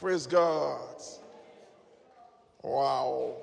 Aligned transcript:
Praise 0.00 0.26
God. 0.26 1.02
Wow. 2.62 3.36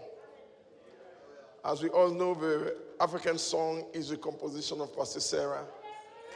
As 1.63 1.83
we 1.83 1.89
all 1.89 2.09
know, 2.09 2.33
the 2.33 2.75
African 2.99 3.37
song 3.37 3.83
is 3.93 4.09
a 4.09 4.17
composition 4.17 4.81
of 4.81 4.97
Pastor 4.97 5.19
Sarah. 5.19 5.63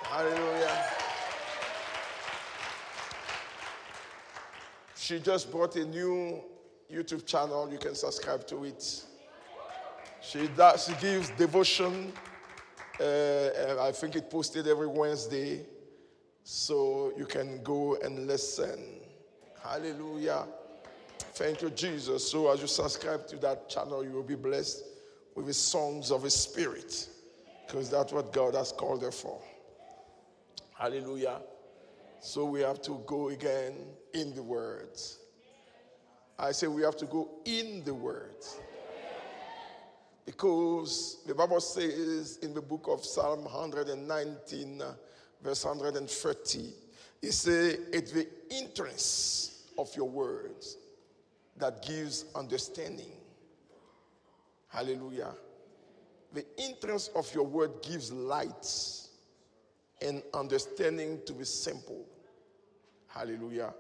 Hallelujah. 0.04 0.86
She 4.96 5.20
just 5.20 5.50
brought 5.52 5.76
a 5.78 5.86
new 5.86 6.44
YouTube 6.94 7.26
channel. 7.26 7.68
You 7.72 7.80
can 7.80 7.96
subscribe 7.96 8.46
to 8.46 8.66
it. 8.66 9.04
She 10.22 10.48
does, 10.50 10.86
she 10.86 10.94
gives 11.02 11.32
devotion. 11.32 12.14
Uh, 13.00 13.80
I 13.80 13.92
think 13.92 14.16
it 14.16 14.30
posted 14.30 14.68
every 14.68 14.86
Wednesday, 14.86 15.66
so 16.44 17.12
you 17.18 17.26
can 17.26 17.64
go 17.64 17.96
and 18.04 18.28
listen. 18.28 19.02
Hallelujah. 19.64 20.46
Thank 21.34 21.62
you, 21.62 21.70
Jesus. 21.70 22.30
So 22.30 22.52
as 22.52 22.62
you 22.62 22.68
subscribe 22.68 23.28
to 23.28 23.38
that 23.38 23.70
channel, 23.70 24.04
you 24.04 24.12
will 24.12 24.24
be 24.24 24.36
blessed 24.36 24.84
with 25.36 25.46
the 25.46 25.54
songs 25.54 26.12
of 26.12 26.24
the 26.24 26.30
Spirit, 26.30 27.08
because 27.66 27.90
that's 27.90 28.12
what 28.12 28.34
God 28.34 28.56
has 28.56 28.72
called 28.72 29.02
her 29.02 29.12
for. 29.12 29.40
Hallelujah. 30.74 31.42
So 32.20 32.46
we 32.46 32.62
have 32.62 32.82
to 32.84 33.02
go 33.06 33.30
again 33.30 33.74
in 34.14 34.36
the 34.36 34.44
words. 34.44 35.20
I 36.38 36.52
say 36.52 36.68
we 36.68 36.82
have 36.82 36.98
to 36.98 37.06
go 37.06 37.30
in 37.46 37.84
the 37.84 37.94
words. 37.94 38.60
Because 40.26 41.20
the 41.26 41.34
Bible 41.34 41.60
says 41.62 42.38
in 42.42 42.54
the 42.54 42.62
book 42.62 42.86
of 42.88 43.04
Psalm 43.04 43.44
119, 43.44 44.84
verse 45.44 45.66
130, 45.66 46.74
it 47.22 47.32
says, 47.32 47.80
It's 47.92 48.12
the 48.12 48.28
entrance 48.52 49.51
of 49.82 49.96
your 49.96 50.08
words 50.08 50.78
that 51.58 51.84
gives 51.84 52.26
understanding. 52.36 53.12
Hallelujah. 54.70 55.34
The 56.34 56.46
entrance 56.58 57.10
of 57.16 57.34
your 57.34 57.44
word 57.44 57.72
gives 57.82 58.12
light 58.12 58.68
and 60.02 60.24
understanding 60.34 61.20
to 61.26 61.34
be 61.34 61.44
simple. 61.44 62.06
Hallelujah. 63.08 63.74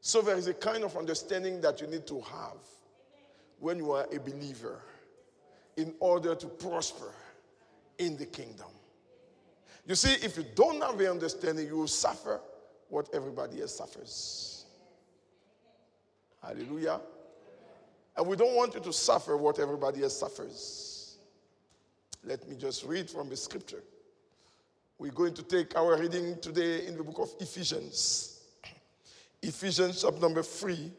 So 0.00 0.22
there 0.22 0.36
is 0.36 0.46
a 0.46 0.54
kind 0.54 0.84
of 0.84 0.96
understanding 0.96 1.60
that 1.60 1.80
you 1.80 1.86
need 1.86 2.06
to 2.06 2.20
have 2.20 2.56
when 3.58 3.78
you 3.78 3.92
are 3.92 4.06
a 4.12 4.20
believer 4.20 4.80
in 5.76 5.92
order 6.00 6.34
to 6.34 6.46
prosper 6.46 7.12
in 7.98 8.16
the 8.16 8.26
kingdom. 8.26 8.68
You 9.86 9.94
see, 9.94 10.12
if 10.24 10.36
you 10.36 10.44
don't 10.54 10.82
have 10.82 10.98
the 10.98 11.10
understanding, 11.10 11.66
you 11.66 11.76
will 11.78 11.88
suffer 11.88 12.40
what 12.88 13.08
everybody 13.12 13.60
else 13.60 13.76
suffers. 13.76 14.57
Hallelujah. 16.42 17.00
And 18.16 18.26
we 18.26 18.36
don't 18.36 18.54
want 18.56 18.74
you 18.74 18.80
to 18.80 18.92
suffer 18.92 19.36
what 19.36 19.58
everybody 19.58 20.02
else 20.02 20.18
suffers. 20.18 21.18
Let 22.24 22.48
me 22.48 22.56
just 22.56 22.84
read 22.84 23.08
from 23.08 23.28
the 23.28 23.36
scripture. 23.36 23.82
We're 24.98 25.12
going 25.12 25.34
to 25.34 25.42
take 25.42 25.76
our 25.76 25.96
reading 25.98 26.38
today 26.40 26.86
in 26.86 26.96
the 26.96 27.04
book 27.04 27.18
of 27.20 27.30
Ephesians. 27.40 28.40
Ephesians 29.40 30.02
chapter 30.02 30.20
number 30.20 30.42
3. 30.42 30.90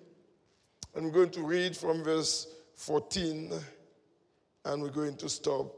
And 0.96 1.06
we're 1.06 1.12
going 1.12 1.32
to 1.32 1.42
read 1.42 1.76
from 1.76 2.04
verse 2.04 2.48
14 2.76 3.54
and 4.66 4.82
we're 4.82 4.90
going 4.90 5.16
to 5.18 5.30
stop 5.30 5.74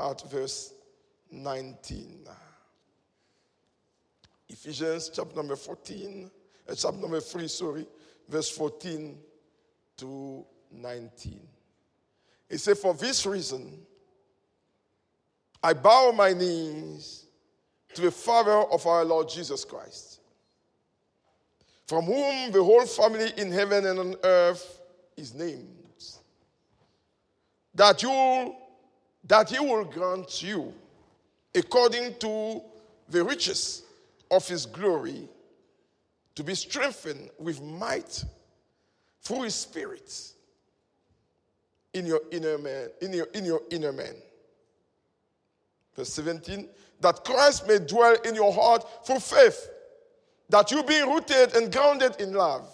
at 0.00 0.22
verse 0.30 0.72
19. 1.30 2.26
Ephesians 4.48 5.10
chapter 5.14 5.36
number 5.36 5.56
14, 5.56 6.30
uh, 6.68 6.74
chapter 6.74 6.98
number 6.98 7.20
3, 7.20 7.48
sorry, 7.48 7.86
verse 8.30 8.50
14 8.50 9.18
to 9.98 10.44
19. 10.72 11.40
He 12.48 12.56
says, 12.56 12.80
For 12.80 12.94
this 12.94 13.26
reason, 13.26 13.78
I 15.62 15.74
bow 15.74 16.12
my 16.12 16.32
knees 16.32 17.26
to 17.94 18.02
the 18.02 18.10
Father 18.10 18.52
of 18.52 18.86
our 18.86 19.04
Lord 19.04 19.28
Jesus 19.28 19.64
Christ, 19.64 20.20
from 21.86 22.04
whom 22.04 22.52
the 22.52 22.62
whole 22.62 22.86
family 22.86 23.30
in 23.36 23.52
heaven 23.52 23.84
and 23.84 23.98
on 23.98 24.14
earth 24.24 24.80
is 25.16 25.34
named 25.34 25.80
that 27.74 28.02
you 28.02 28.54
that 29.24 29.48
he 29.48 29.58
will 29.58 29.84
grant 29.84 30.42
you 30.42 30.72
according 31.54 32.14
to 32.18 32.60
the 33.08 33.22
riches 33.22 33.82
of 34.30 34.46
his 34.46 34.66
glory 34.66 35.28
to 36.34 36.44
be 36.44 36.54
strengthened 36.54 37.30
with 37.38 37.60
might 37.62 38.24
through 39.22 39.42
his 39.42 39.54
spirit 39.54 40.32
in 41.92 42.06
your 42.06 42.20
inner 42.30 42.56
man 42.58 42.88
in 43.02 43.12
your, 43.12 43.26
in 43.34 43.44
your 43.44 43.62
inner 43.70 43.92
man 43.92 44.14
verse 45.96 46.12
17 46.12 46.68
that 47.00 47.24
christ 47.24 47.66
may 47.66 47.78
dwell 47.78 48.16
in 48.24 48.34
your 48.34 48.52
heart 48.52 48.86
through 49.06 49.18
faith 49.18 49.68
that 50.48 50.70
you 50.70 50.82
being 50.84 51.08
rooted 51.08 51.54
and 51.56 51.72
grounded 51.72 52.20
in 52.20 52.32
love 52.32 52.68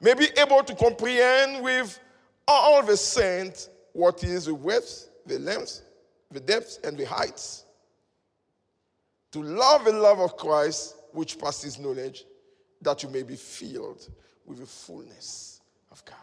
may 0.00 0.14
be 0.14 0.28
able 0.36 0.62
to 0.62 0.74
comprehend 0.74 1.64
with 1.64 1.98
all 2.46 2.82
the 2.84 2.96
saints 2.96 3.70
what 3.92 4.22
is 4.22 4.46
the 4.46 4.54
width, 4.54 5.08
the 5.26 5.38
length, 5.38 5.80
the 6.30 6.40
depth, 6.40 6.78
and 6.84 6.98
the 6.98 7.04
heights. 7.04 7.64
To 9.32 9.42
love 9.42 9.84
the 9.84 9.92
love 9.92 10.20
of 10.20 10.36
Christ, 10.36 10.96
which 11.14 11.38
passes 11.38 11.78
knowledge, 11.78 12.24
that 12.82 13.02
you 13.02 13.08
may 13.08 13.22
be 13.22 13.36
filled 13.36 14.08
with 14.44 14.58
the 14.58 14.66
fullness 14.66 15.60
of 15.90 16.04
God. 16.04 16.16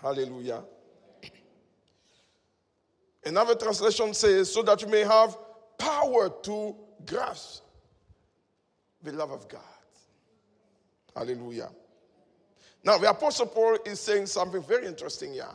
Hallelujah. 0.00 0.62
Another 3.24 3.54
translation 3.54 4.14
says, 4.14 4.52
so 4.52 4.62
that 4.62 4.80
you 4.82 4.88
may 4.88 5.00
have 5.00 5.36
power 5.78 6.30
to 6.42 6.76
grasp 7.06 7.64
the 9.02 9.12
love 9.12 9.30
of 9.30 9.48
God. 9.48 9.60
Hallelujah. 11.16 11.70
Now, 12.84 12.98
the 12.98 13.10
Apostle 13.10 13.46
Paul 13.46 13.78
is 13.84 13.98
saying 13.98 14.26
something 14.26 14.62
very 14.62 14.86
interesting 14.86 15.32
here. 15.32 15.46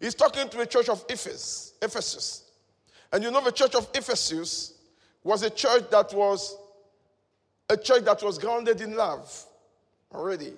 He's 0.00 0.14
talking 0.14 0.48
to 0.48 0.56
the 0.56 0.66
church 0.66 0.88
of 0.88 1.04
Ephesus. 1.08 1.74
Ephesus. 1.80 2.44
And 3.12 3.22
you 3.22 3.30
know, 3.30 3.42
the 3.42 3.52
church 3.52 3.74
of 3.74 3.88
Ephesus 3.94 4.75
was 5.26 5.42
a 5.42 5.50
church 5.50 5.90
that 5.90 6.14
was 6.14 6.56
a 7.68 7.76
church 7.76 8.04
that 8.04 8.22
was 8.22 8.38
grounded 8.38 8.80
in 8.80 8.94
love 8.94 9.44
already. 10.14 10.52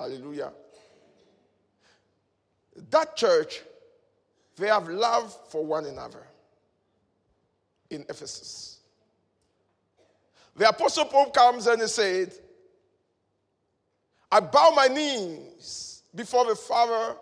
Hallelujah. 0.00 0.50
That 2.90 3.16
church, 3.16 3.62
they 4.56 4.66
have 4.66 4.88
love 4.88 5.32
for 5.48 5.64
one 5.64 5.86
another 5.86 6.26
in 7.88 8.04
Ephesus. 8.08 8.80
The 10.56 10.68
Apostle 10.68 11.04
Paul 11.04 11.30
comes 11.30 11.68
and 11.68 11.80
he 11.80 11.86
said, 11.86 12.32
I 14.32 14.40
bow 14.40 14.72
my 14.74 14.88
knees 14.88 16.02
before 16.16 16.46
the 16.46 16.56
Father 16.56 17.14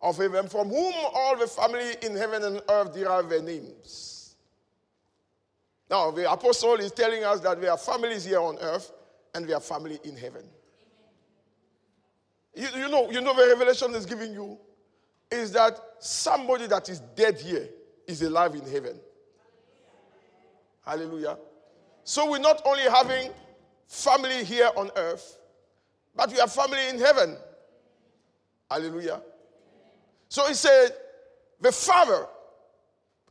of 0.00 0.16
heaven, 0.16 0.48
from 0.48 0.68
whom 0.68 0.94
all 1.12 1.36
the 1.36 1.48
family 1.48 1.96
in 2.02 2.14
heaven 2.14 2.44
and 2.44 2.62
earth 2.68 2.94
derive 2.94 3.28
their 3.28 3.42
names. 3.42 4.17
Now, 5.90 6.10
the 6.10 6.30
apostle 6.30 6.74
is 6.74 6.92
telling 6.92 7.24
us 7.24 7.40
that 7.40 7.60
there 7.60 7.70
are 7.70 7.78
families 7.78 8.24
here 8.24 8.40
on 8.40 8.58
earth 8.58 8.92
and 9.34 9.48
there 9.48 9.56
are 9.56 9.60
family 9.60 9.98
in 10.04 10.16
heaven. 10.16 10.44
You, 12.54 12.68
you, 12.76 12.88
know, 12.88 13.10
you 13.10 13.20
know, 13.20 13.34
the 13.34 13.46
revelation 13.46 13.94
is 13.94 14.04
giving 14.04 14.32
you 14.32 14.58
is 15.30 15.52
that 15.52 15.78
somebody 15.98 16.66
that 16.66 16.88
is 16.88 17.00
dead 17.14 17.38
here 17.40 17.68
is 18.06 18.22
alive 18.22 18.54
in 18.54 18.70
heaven. 18.70 18.98
Hallelujah. 20.84 21.38
So 22.04 22.30
we're 22.30 22.38
not 22.38 22.62
only 22.64 22.82
having 22.82 23.30
family 23.86 24.44
here 24.44 24.70
on 24.76 24.90
earth, 24.96 25.38
but 26.16 26.30
we 26.30 26.38
have 26.38 26.52
family 26.52 26.88
in 26.88 26.98
heaven. 26.98 27.36
Hallelujah. 28.70 29.22
So 30.28 30.46
he 30.46 30.54
said, 30.54 30.90
the 31.60 31.72
Father, 31.72 32.26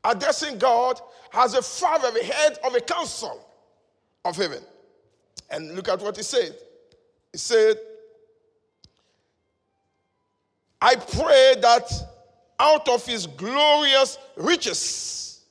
addressing 0.08 0.58
God, 0.58 1.00
as 1.34 1.54
a 1.54 1.62
Father, 1.62 2.10
the 2.12 2.24
head 2.24 2.58
of 2.64 2.74
a 2.74 2.80
council 2.80 3.46
of 4.26 4.36
heaven. 4.36 4.64
And 5.50 5.76
look 5.76 5.88
at 5.88 6.02
what 6.02 6.18
he 6.18 6.24
said. 6.24 6.56
He 7.32 7.38
said, 7.38 7.78
I 10.82 10.96
pray 10.96 11.56
that 11.62 11.92
out 12.60 12.88
of 12.88 13.06
his 13.06 13.28
glorious 13.28 14.18
riches, 14.36 15.46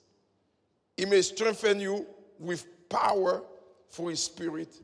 he 0.96 1.04
may 1.04 1.22
strengthen 1.22 1.80
you 1.80 2.06
with 2.38 2.66
power 2.88 3.42
for 3.88 4.10
his 4.10 4.22
spirit 4.22 4.74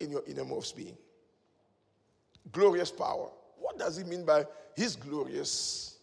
in 0.00 0.10
your 0.10 0.22
innermost 0.26 0.76
being 0.76 0.96
glorious 2.52 2.90
power. 2.90 3.28
What 3.58 3.78
does 3.78 3.96
he 3.96 4.04
mean 4.04 4.24
by 4.24 4.44
his 4.76 4.96
glorious, 4.96 5.98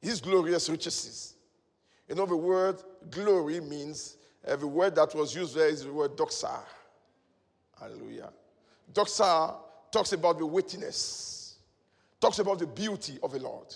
his 0.00 0.20
glorious 0.20 0.68
riches? 0.68 1.33
You 2.08 2.14
know, 2.14 2.26
the 2.26 2.36
word 2.36 2.82
glory 3.10 3.60
means, 3.60 4.16
every 4.44 4.68
word 4.68 4.94
that 4.96 5.14
was 5.14 5.34
used 5.34 5.54
there 5.54 5.68
is 5.68 5.84
the 5.84 5.92
word 5.92 6.16
doxa. 6.16 6.60
Hallelujah. 7.78 8.30
Doxa 8.92 9.56
talks 9.90 10.12
about 10.12 10.38
the 10.38 10.46
weightiness, 10.46 11.56
talks 12.20 12.38
about 12.38 12.58
the 12.58 12.66
beauty 12.66 13.18
of 13.22 13.32
the 13.32 13.38
Lord. 13.38 13.74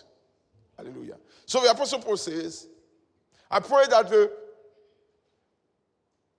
Hallelujah. 0.76 1.16
So 1.46 1.60
the 1.60 1.70
Apostle 1.70 2.00
Paul 2.00 2.16
says, 2.16 2.68
I 3.50 3.60
pray 3.60 3.84
that 3.90 4.08
the, 4.08 4.30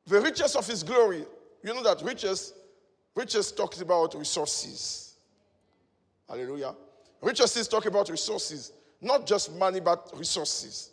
the 0.05 0.21
riches 0.21 0.55
of 0.55 0.65
his 0.67 0.83
glory, 0.83 1.25
you 1.63 1.73
know 1.73 1.83
that 1.83 2.01
riches, 2.03 2.53
riches 3.15 3.51
talks 3.51 3.81
about 3.81 4.13
resources. 4.15 5.15
Hallelujah. 6.29 6.75
Riches 7.21 7.67
talk 7.67 7.85
about 7.85 8.09
resources, 8.09 8.71
not 9.01 9.25
just 9.25 9.53
money, 9.55 9.79
but 9.79 10.09
resources. 10.15 10.91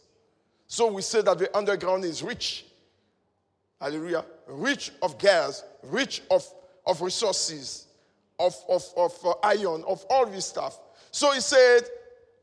So 0.68 0.92
we 0.92 1.02
say 1.02 1.22
that 1.22 1.38
the 1.38 1.56
underground 1.56 2.04
is 2.04 2.22
rich. 2.22 2.66
Hallelujah. 3.80 4.24
Rich 4.46 4.92
of 5.02 5.18
gas, 5.18 5.64
rich 5.82 6.22
of, 6.30 6.46
of 6.86 7.00
resources, 7.00 7.86
of, 8.38 8.54
of, 8.68 8.84
of 8.96 9.12
uh, 9.24 9.34
iron, 9.42 9.84
of 9.86 10.04
all 10.10 10.26
this 10.26 10.46
stuff. 10.46 10.78
So 11.10 11.32
he 11.32 11.40
said, 11.40 11.82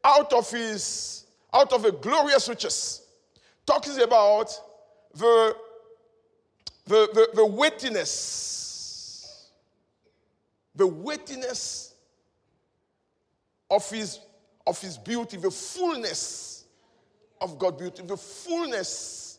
out 0.04 0.34
of 0.34 0.50
his, 0.50 1.26
out 1.54 1.72
of 1.74 1.86
a 1.86 1.92
glorious 1.92 2.50
riches, 2.50 3.02
talking 3.66 4.02
about 4.02 4.50
the, 5.14 5.56
the, 6.86 7.10
the, 7.14 7.30
the 7.36 7.46
weightiness, 7.46 9.50
the 10.76 10.88
weightiness 10.88 11.94
of 13.70 13.88
his, 13.90 14.20
of 14.66 14.80
his 14.82 14.98
beauty, 14.98 15.38
the 15.38 15.52
fullness 15.52 16.63
of 17.44 17.60
God's 17.60 17.78
beauty, 17.78 18.04
the 18.04 18.18
fullness. 18.18 19.38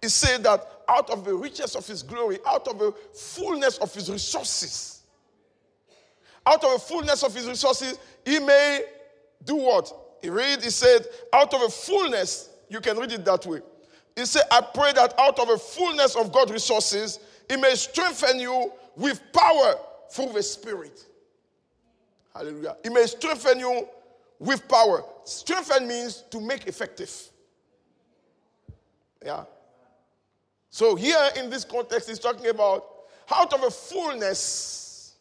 He 0.00 0.08
said 0.08 0.44
that 0.44 0.64
out 0.88 1.10
of 1.10 1.24
the 1.24 1.34
riches 1.34 1.74
of 1.74 1.86
his 1.86 2.02
glory, 2.02 2.38
out 2.46 2.68
of 2.68 2.78
the 2.78 2.92
fullness 3.14 3.78
of 3.78 3.92
his 3.92 4.10
resources, 4.10 5.00
out 6.46 6.62
of 6.62 6.72
the 6.74 6.78
fullness 6.78 7.22
of 7.22 7.34
his 7.34 7.48
resources, 7.48 7.98
he 8.24 8.38
may 8.38 8.84
do 9.44 9.56
what? 9.56 9.92
He 10.22 10.28
read, 10.30 10.62
he 10.62 10.70
said, 10.70 11.06
out 11.32 11.52
of 11.52 11.60
the 11.62 11.68
fullness, 11.68 12.50
you 12.68 12.80
can 12.80 12.98
read 12.98 13.12
it 13.12 13.24
that 13.24 13.44
way. 13.46 13.60
He 14.14 14.26
said, 14.26 14.42
I 14.50 14.60
pray 14.60 14.92
that 14.92 15.14
out 15.18 15.38
of 15.38 15.48
the 15.48 15.58
fullness 15.58 16.14
of 16.14 16.32
God's 16.32 16.52
resources, 16.52 17.18
he 17.48 17.56
may 17.56 17.74
strengthen 17.74 18.38
you 18.38 18.72
with 18.96 19.20
power 19.32 19.74
through 20.10 20.32
the 20.32 20.42
Spirit. 20.42 21.04
Hallelujah. 22.34 22.76
He 22.82 22.90
may 22.90 23.06
strengthen 23.06 23.58
you 23.58 23.88
with 24.38 24.68
power. 24.68 25.04
Strengthen 25.24 25.88
means 25.88 26.24
to 26.30 26.40
make 26.40 26.66
effective. 26.66 27.30
Yeah. 29.24 29.44
So 30.70 30.94
here 30.94 31.30
in 31.36 31.50
this 31.50 31.64
context, 31.64 32.08
he's 32.08 32.18
talking 32.18 32.48
about 32.48 32.84
out 33.30 33.52
of 33.52 33.62
a 33.62 33.70
fullness, 33.70 35.16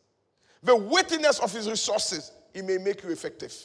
the 0.61 0.75
weightiness 0.75 1.39
of 1.39 1.51
his 1.51 1.69
resources, 1.69 2.31
he 2.53 2.61
may 2.61 2.77
make 2.77 3.03
you 3.03 3.09
effective. 3.09 3.55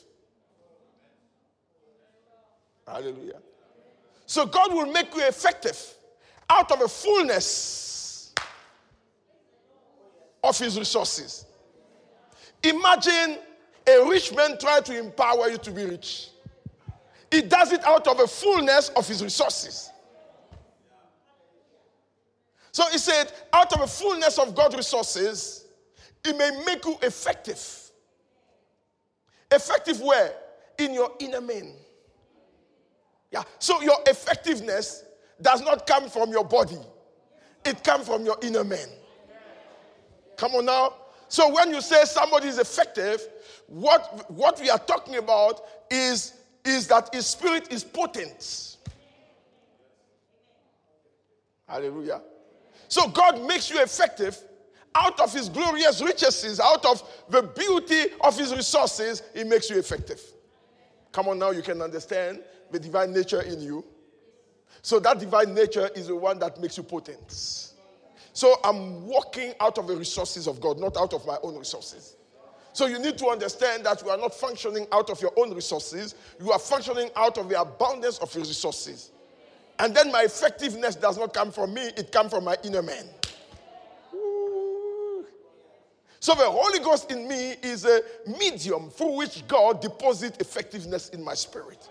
Hallelujah. 2.86 3.40
So 4.26 4.46
God 4.46 4.72
will 4.72 4.86
make 4.86 5.14
you 5.14 5.22
effective 5.22 5.94
out 6.48 6.70
of 6.72 6.80
a 6.80 6.88
fullness 6.88 8.34
of 10.42 10.58
his 10.58 10.78
resources. 10.78 11.46
Imagine 12.62 13.38
a 13.86 14.08
rich 14.08 14.34
man 14.34 14.58
trying 14.58 14.82
to 14.84 14.98
empower 14.98 15.48
you 15.48 15.58
to 15.58 15.70
be 15.70 15.84
rich. 15.84 16.28
He 17.30 17.42
does 17.42 17.72
it 17.72 17.84
out 17.84 18.06
of 18.06 18.20
a 18.20 18.26
fullness 18.26 18.90
of 18.90 19.06
his 19.06 19.22
resources. 19.22 19.90
So 22.72 22.84
he 22.90 22.98
said, 22.98 23.32
out 23.52 23.72
of 23.72 23.80
the 23.80 23.86
fullness 23.86 24.38
of 24.38 24.54
God's 24.54 24.76
resources, 24.76 25.66
it 26.24 26.36
may 26.36 26.64
make 26.64 26.84
you 26.84 26.96
effective. 27.02 27.90
Effective 29.50 30.00
where? 30.00 30.32
In 30.78 30.94
your 30.94 31.12
inner 31.18 31.40
man. 31.40 31.72
Yeah. 33.30 33.42
So 33.58 33.80
your 33.82 33.96
effectiveness 34.06 35.04
does 35.40 35.62
not 35.62 35.86
come 35.86 36.08
from 36.08 36.30
your 36.30 36.44
body, 36.44 36.78
it 37.64 37.82
comes 37.82 38.06
from 38.06 38.24
your 38.24 38.36
inner 38.42 38.64
man. 38.64 38.88
Come 40.36 40.52
on 40.52 40.66
now. 40.66 40.94
So 41.28 41.52
when 41.52 41.70
you 41.70 41.80
say 41.80 42.04
somebody 42.04 42.48
is 42.48 42.58
effective, 42.58 43.20
what, 43.66 44.30
what 44.30 44.60
we 44.60 44.68
are 44.68 44.78
talking 44.78 45.16
about 45.16 45.60
is, 45.90 46.34
is 46.64 46.88
that 46.88 47.14
his 47.14 47.26
spirit 47.26 47.72
is 47.72 47.84
potent. 47.84 48.78
Hallelujah. 51.68 52.20
So 52.90 53.08
God 53.08 53.40
makes 53.46 53.70
you 53.70 53.80
effective 53.80 54.36
out 54.96 55.20
of 55.20 55.32
his 55.32 55.48
glorious 55.48 56.02
riches, 56.02 56.58
out 56.58 56.84
of 56.84 57.02
the 57.28 57.42
beauty 57.42 58.12
of 58.20 58.36
his 58.36 58.52
resources, 58.52 59.22
he 59.32 59.44
makes 59.44 59.70
you 59.70 59.78
effective. 59.78 60.20
Come 61.12 61.28
on 61.28 61.38
now, 61.38 61.52
you 61.52 61.62
can 61.62 61.80
understand 61.80 62.42
the 62.72 62.80
divine 62.80 63.12
nature 63.12 63.42
in 63.42 63.60
you. 63.60 63.84
So 64.82 64.98
that 64.98 65.20
divine 65.20 65.54
nature 65.54 65.88
is 65.94 66.08
the 66.08 66.16
one 66.16 66.40
that 66.40 66.60
makes 66.60 66.76
you 66.76 66.82
potent. 66.82 67.70
So 68.32 68.56
I'm 68.64 69.06
walking 69.06 69.54
out 69.60 69.78
of 69.78 69.86
the 69.86 69.96
resources 69.96 70.48
of 70.48 70.60
God, 70.60 70.80
not 70.80 70.96
out 70.96 71.12
of 71.12 71.24
my 71.24 71.36
own 71.44 71.56
resources. 71.56 72.16
So 72.72 72.86
you 72.86 72.98
need 72.98 73.16
to 73.18 73.26
understand 73.26 73.86
that 73.86 74.02
you 74.02 74.10
are 74.10 74.18
not 74.18 74.34
functioning 74.34 74.88
out 74.90 75.10
of 75.10 75.22
your 75.22 75.32
own 75.36 75.54
resources, 75.54 76.16
you 76.40 76.50
are 76.50 76.58
functioning 76.58 77.10
out 77.14 77.38
of 77.38 77.48
the 77.48 77.60
abundance 77.60 78.18
of 78.18 78.34
your 78.34 78.44
resources. 78.44 79.12
And 79.80 79.94
then 79.96 80.12
my 80.12 80.24
effectiveness 80.24 80.94
does 80.94 81.16
not 81.16 81.32
come 81.32 81.50
from 81.50 81.72
me, 81.72 81.80
it 81.96 82.12
comes 82.12 82.30
from 82.30 82.44
my 82.44 82.56
inner 82.62 82.82
man. 82.82 83.06
So 86.22 86.34
the 86.34 86.44
Holy 86.44 86.80
Ghost 86.80 87.10
in 87.10 87.26
me 87.26 87.54
is 87.62 87.86
a 87.86 88.02
medium 88.26 88.90
through 88.90 89.16
which 89.16 89.48
God 89.48 89.80
deposits 89.80 90.36
effectiveness 90.38 91.08
in 91.08 91.24
my 91.24 91.32
spirit. 91.32 91.88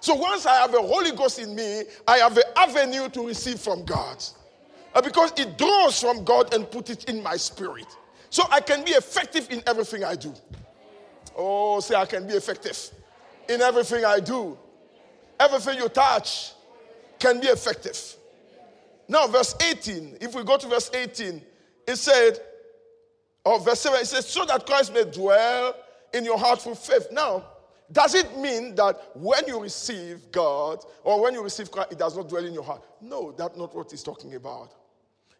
So 0.00 0.14
once 0.14 0.44
I 0.44 0.56
have 0.56 0.70
the 0.70 0.82
Holy 0.82 1.12
Ghost 1.12 1.38
in 1.38 1.54
me, 1.54 1.84
I 2.06 2.18
have 2.18 2.36
an 2.36 2.42
avenue 2.54 3.08
to 3.08 3.26
receive 3.26 3.58
from 3.58 3.86
God. 3.86 4.22
Uh, 4.94 5.00
because 5.00 5.32
it 5.38 5.56
draws 5.56 5.98
from 5.98 6.24
God 6.24 6.52
and 6.52 6.70
put 6.70 6.90
it 6.90 7.04
in 7.04 7.22
my 7.22 7.38
spirit. 7.38 7.86
So 8.28 8.42
I 8.50 8.60
can 8.60 8.84
be 8.84 8.90
effective 8.90 9.50
in 9.50 9.62
everything 9.66 10.04
I 10.04 10.14
do. 10.14 10.34
Oh, 11.34 11.80
say 11.80 11.94
I 11.94 12.04
can 12.04 12.26
be 12.26 12.34
effective 12.34 12.90
in 13.48 13.62
everything 13.62 14.04
I 14.04 14.20
do. 14.20 14.58
Everything 15.40 15.78
you 15.78 15.88
touch 15.88 16.52
can 17.18 17.40
be 17.40 17.46
effective. 17.46 18.16
Now, 19.08 19.26
verse 19.26 19.54
18, 19.60 20.18
if 20.20 20.34
we 20.34 20.44
go 20.44 20.56
to 20.56 20.66
verse 20.66 20.90
18, 20.92 21.42
it 21.86 21.96
said, 21.96 22.40
or 23.44 23.58
verse 23.60 23.80
7, 23.80 24.00
it 24.00 24.06
says, 24.06 24.26
so 24.26 24.44
that 24.44 24.66
Christ 24.66 24.92
may 24.92 25.04
dwell 25.04 25.74
in 26.12 26.24
your 26.24 26.38
heart 26.38 26.60
through 26.60 26.74
faith. 26.74 27.08
Now, 27.10 27.44
does 27.90 28.14
it 28.14 28.36
mean 28.36 28.74
that 28.74 29.00
when 29.14 29.46
you 29.46 29.62
receive 29.62 30.30
God 30.30 30.84
or 31.02 31.22
when 31.22 31.32
you 31.32 31.42
receive 31.42 31.70
Christ, 31.70 31.92
it 31.92 31.98
does 31.98 32.16
not 32.16 32.28
dwell 32.28 32.44
in 32.44 32.52
your 32.52 32.62
heart? 32.62 32.82
No, 33.00 33.32
that's 33.32 33.56
not 33.56 33.74
what 33.74 33.90
he's 33.90 34.02
talking 34.02 34.34
about. 34.34 34.74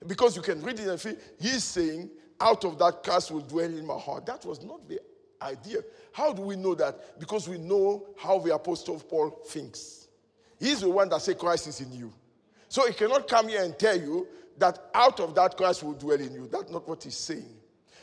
Because 0.06 0.34
you 0.34 0.42
can 0.42 0.62
read 0.62 0.78
it 0.80 0.88
and 0.88 0.98
feel 0.98 1.16
he's 1.38 1.64
saying, 1.64 2.08
out 2.40 2.64
of 2.64 2.78
that 2.78 3.02
Christ 3.02 3.30
will 3.30 3.40
dwell 3.40 3.64
in 3.66 3.84
my 3.84 3.98
heart. 3.98 4.24
That 4.24 4.46
was 4.46 4.62
not 4.62 4.88
the 4.88 5.00
idea. 5.42 5.78
How 6.12 6.32
do 6.32 6.42
we 6.42 6.56
know 6.56 6.74
that? 6.76 7.18
Because 7.18 7.48
we 7.48 7.58
know 7.58 8.06
how 8.16 8.38
the 8.38 8.54
Apostle 8.54 8.98
Paul 9.00 9.30
thinks. 9.46 9.97
He's 10.58 10.80
the 10.80 10.90
one 10.90 11.08
that 11.10 11.22
said 11.22 11.38
Christ 11.38 11.66
is 11.68 11.80
in 11.80 11.92
you. 11.92 12.12
So 12.68 12.86
he 12.86 12.92
cannot 12.92 13.28
come 13.28 13.48
here 13.48 13.62
and 13.62 13.78
tell 13.78 13.98
you 13.98 14.26
that 14.58 14.90
out 14.94 15.20
of 15.20 15.34
that 15.36 15.56
Christ 15.56 15.82
will 15.82 15.94
dwell 15.94 16.20
in 16.20 16.32
you. 16.32 16.48
That's 16.50 16.70
not 16.70 16.86
what 16.88 17.02
he's 17.02 17.16
saying. 17.16 17.54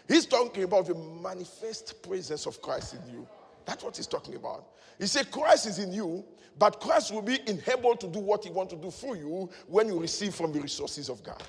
He's 0.08 0.26
talking 0.26 0.64
about 0.64 0.88
the 0.88 0.96
manifest 0.96 2.02
presence 2.02 2.46
of 2.46 2.62
Christ 2.62 2.96
in 2.96 3.14
you. 3.14 3.28
That's 3.66 3.84
what 3.84 3.98
he's 3.98 4.08
talking 4.08 4.36
about. 4.36 4.66
He 5.00 5.08
said 5.08 5.32
Christ 5.32 5.66
is 5.66 5.80
in 5.80 5.92
you, 5.92 6.24
but 6.58 6.80
Christ 6.80 7.14
will 7.14 7.22
be 7.22 7.40
enabled 7.48 8.00
to 8.02 8.08
do 8.08 8.20
what 8.20 8.44
he 8.44 8.50
wants 8.50 8.74
to 8.74 8.80
do 8.80 8.92
through 8.92 9.16
you 9.16 9.50
when 9.68 9.88
you 9.88 10.00
receive 10.00 10.34
from 10.34 10.54
the 10.54 10.62
resources 10.62 11.10
of 11.10 11.24
God. 11.24 11.44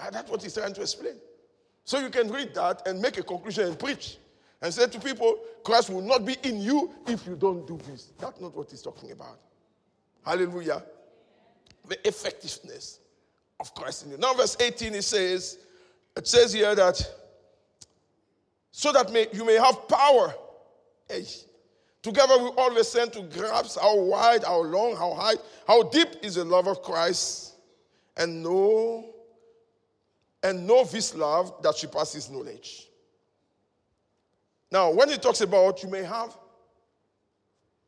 And 0.00 0.14
that's 0.14 0.30
what 0.30 0.42
he's 0.42 0.54
trying 0.54 0.74
to 0.74 0.80
explain. 0.80 1.16
So 1.84 1.98
you 2.00 2.10
can 2.10 2.30
read 2.30 2.54
that 2.54 2.86
and 2.86 3.00
make 3.00 3.16
a 3.18 3.22
conclusion 3.22 3.68
and 3.68 3.78
preach 3.78 4.18
and 4.62 4.72
say 4.72 4.86
to 4.86 5.00
people, 5.00 5.38
Christ 5.64 5.90
will 5.90 6.02
not 6.02 6.24
be 6.24 6.36
in 6.42 6.60
you 6.60 6.92
if 7.06 7.26
you 7.26 7.36
don't 7.36 7.66
do 7.66 7.78
this. 7.88 8.12
That's 8.18 8.40
not 8.40 8.56
what 8.56 8.70
he's 8.70 8.82
talking 8.82 9.12
about. 9.12 9.38
Hallelujah. 10.24 10.82
The 11.88 12.06
effectiveness 12.06 13.00
of 13.60 13.74
Christ 13.74 14.04
in 14.04 14.12
you. 14.12 14.18
Now, 14.18 14.34
verse 14.34 14.56
18, 14.58 14.94
it 14.94 15.02
says, 15.02 15.58
it 16.16 16.26
says 16.26 16.52
here 16.52 16.74
that 16.74 17.00
so 18.76 18.92
that 18.92 19.10
may, 19.10 19.26
you 19.32 19.42
may 19.42 19.54
have 19.54 19.88
power. 19.88 20.34
Hey, 21.08 21.24
together 22.02 22.36
we 22.36 22.48
always 22.58 22.86
send 22.86 23.10
to 23.14 23.22
grasp 23.22 23.80
how 23.80 23.98
wide, 23.98 24.44
how 24.44 24.60
long, 24.60 24.94
how 24.96 25.14
high, 25.14 25.32
how 25.66 25.82
deep 25.84 26.08
is 26.22 26.34
the 26.34 26.44
love 26.44 26.66
of 26.66 26.82
Christ, 26.82 27.54
and 28.18 28.42
know 28.42 29.14
and 30.42 30.66
know 30.66 30.84
this 30.84 31.14
love 31.14 31.54
that 31.62 31.74
surpasses 31.74 32.30
knowledge. 32.30 32.85
Now, 34.70 34.90
when 34.90 35.08
he 35.08 35.16
talks 35.16 35.40
about 35.40 35.82
you 35.82 35.88
may 35.88 36.02
have 36.02 36.36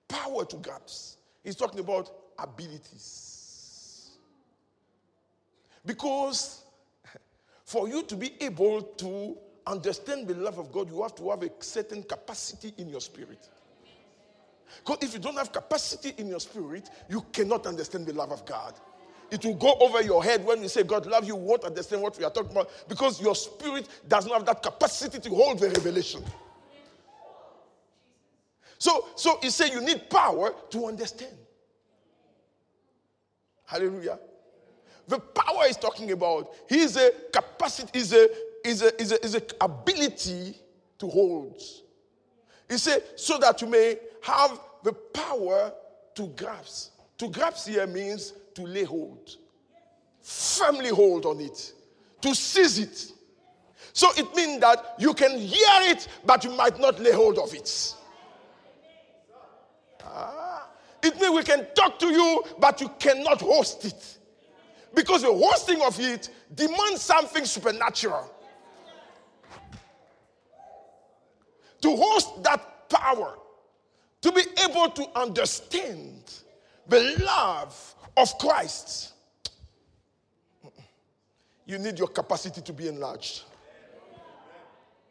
power 0.09 0.45
to 0.45 0.57
grasp, 0.57 1.19
he's 1.43 1.57
talking 1.57 1.81
about 1.81 2.11
abilities. 2.39 4.11
Because 5.85 6.63
For 7.69 7.87
you 7.87 8.03
to 8.05 8.17
be 8.17 8.33
able 8.41 8.81
to 8.81 9.37
understand 9.67 10.27
the 10.27 10.33
love 10.33 10.59
of 10.59 10.73
God, 10.73 10.89
you 10.89 11.03
have 11.03 11.15
to 11.17 11.29
have 11.29 11.43
a 11.43 11.51
certain 11.61 12.03
capacity 12.03 12.73
in 12.79 12.89
your 12.89 13.03
spirit. 13.03 13.47
Because 14.79 14.97
if 15.03 15.13
you 15.13 15.19
don't 15.19 15.37
have 15.37 15.53
capacity 15.53 16.15
in 16.17 16.29
your 16.29 16.41
spirit, 16.41 16.89
you 17.11 17.21
cannot 17.31 17.67
understand 17.67 18.07
the 18.07 18.15
love 18.15 18.33
of 18.33 18.47
God. 18.47 18.73
It 19.31 19.45
will 19.45 19.57
go 19.57 19.75
over 19.81 20.01
your 20.01 20.25
head 20.25 20.47
when 20.47 20.63
we 20.63 20.69
say 20.69 20.83
God 20.83 21.05
love 21.05 21.27
you, 21.27 21.37
won't 21.37 21.65
understand 21.65 22.01
what 22.01 22.17
we 22.19 22.25
are 22.25 22.31
talking 22.31 22.53
about 22.53 22.71
because 22.89 23.21
your 23.21 23.35
spirit 23.35 23.87
does 24.09 24.25
not 24.25 24.37
have 24.37 24.47
that 24.47 24.63
capacity 24.63 25.19
to 25.19 25.29
hold 25.29 25.59
the 25.59 25.69
revelation. 25.69 26.25
So, 28.79 29.09
so 29.17 29.39
he 29.43 29.51
said 29.51 29.73
you 29.73 29.81
need 29.81 30.09
power 30.09 30.55
to 30.71 30.87
understand. 30.87 31.37
Hallelujah. 33.67 34.19
The 35.09 35.19
power 35.19 35.65
he's 35.67 35.77
talking 35.77 36.13
about, 36.13 36.55
is 36.69 36.97
a 36.97 37.11
capacity, 37.33 37.99
is 37.99 38.13
a 38.13 38.29
is 38.65 38.83
a 38.83 39.01
is 39.01 39.13
a 39.13 39.25
is 39.25 39.35
a 39.35 39.43
ability 39.61 40.57
to 40.99 41.09
hold. 41.09 41.61
He 42.69 42.77
said, 42.77 43.03
so 43.17 43.39
that 43.39 43.61
you 43.63 43.69
may 43.69 43.97
have 44.23 44.61
the 44.85 44.93
power 44.93 45.73
to 46.15 46.27
grasp. 46.29 46.93
To 47.19 47.29
grasp 47.29 47.69
here 47.69 47.87
means 47.87 48.35
to 48.55 48.63
lay 48.63 48.85
hold, 48.85 49.37
firmly 50.21 50.91
hold 50.91 51.25
on 51.25 51.41
it, 51.41 51.73
to 52.21 52.35
seize 52.35 52.79
it. 52.79 53.13
So 53.93 54.09
it 54.17 54.35
means 54.37 54.61
that 54.61 54.95
you 54.99 55.15
can 55.15 55.39
hear 55.39 55.91
it, 55.91 56.07
but 56.25 56.45
you 56.45 56.51
might 56.51 56.79
not 56.79 57.01
lay 57.01 57.13
hold 57.13 57.39
of 57.39 57.55
it. 57.55 57.95
It 61.03 61.21
means 61.21 61.35
we 61.35 61.43
can 61.43 61.67
talk 61.75 61.99
to 62.01 62.07
you, 62.07 62.45
but 62.59 62.81
you 62.81 62.89
cannot 62.99 63.41
host 63.41 63.85
it. 63.85 64.19
Because 64.95 65.23
the 65.23 65.33
hosting 65.33 65.81
of 65.83 65.99
it 66.01 66.31
demands 66.55 67.03
something 67.03 67.45
supernatural. 67.45 68.35
To 71.83 71.97
host 71.97 72.43
that 72.43 72.89
power, 72.89 73.39
to 74.23 74.33
be 74.33 74.43
able 74.69 74.91
to 74.91 75.07
understand 75.19 76.23
the 76.89 77.17
love 77.25 77.95
of 78.17 78.37
Christ, 78.39 79.13
you 81.65 81.79
need 81.79 81.99
your 81.99 82.09
capacity 82.09 82.61
to 82.63 82.73
be 82.73 82.89
enlarged. 82.89 83.43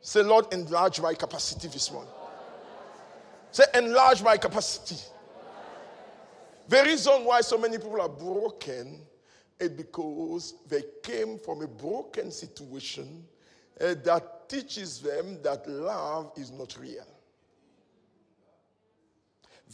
Say, 0.01 0.24
Lord, 0.24 0.51
enlarge 0.51 1.00
my 1.00 1.13
capacity 1.13 1.68
this 1.68 1.92
morning. 1.92 2.12
Say, 3.51 3.63
enlarge 3.74 4.22
my 4.22 4.38
capacity. 4.38 5.01
The 6.68 6.84
reason 6.84 7.24
why 7.24 7.42
so 7.42 7.58
many 7.58 7.77
people 7.77 8.01
are 8.01 8.10
broken 8.10 9.01
is 9.60 9.70
because 9.70 10.56
they 10.68 10.84
came 11.01 11.39
from 11.39 11.62
a 11.62 11.68
broken 11.68 12.30
situation 12.30 13.25
uh, 13.80 13.96
that 14.04 14.50
teaches 14.50 15.00
them 15.00 15.42
that 15.44 15.68
love 15.68 16.32
is 16.36 16.51
not 16.51 16.77
real. 16.80 17.06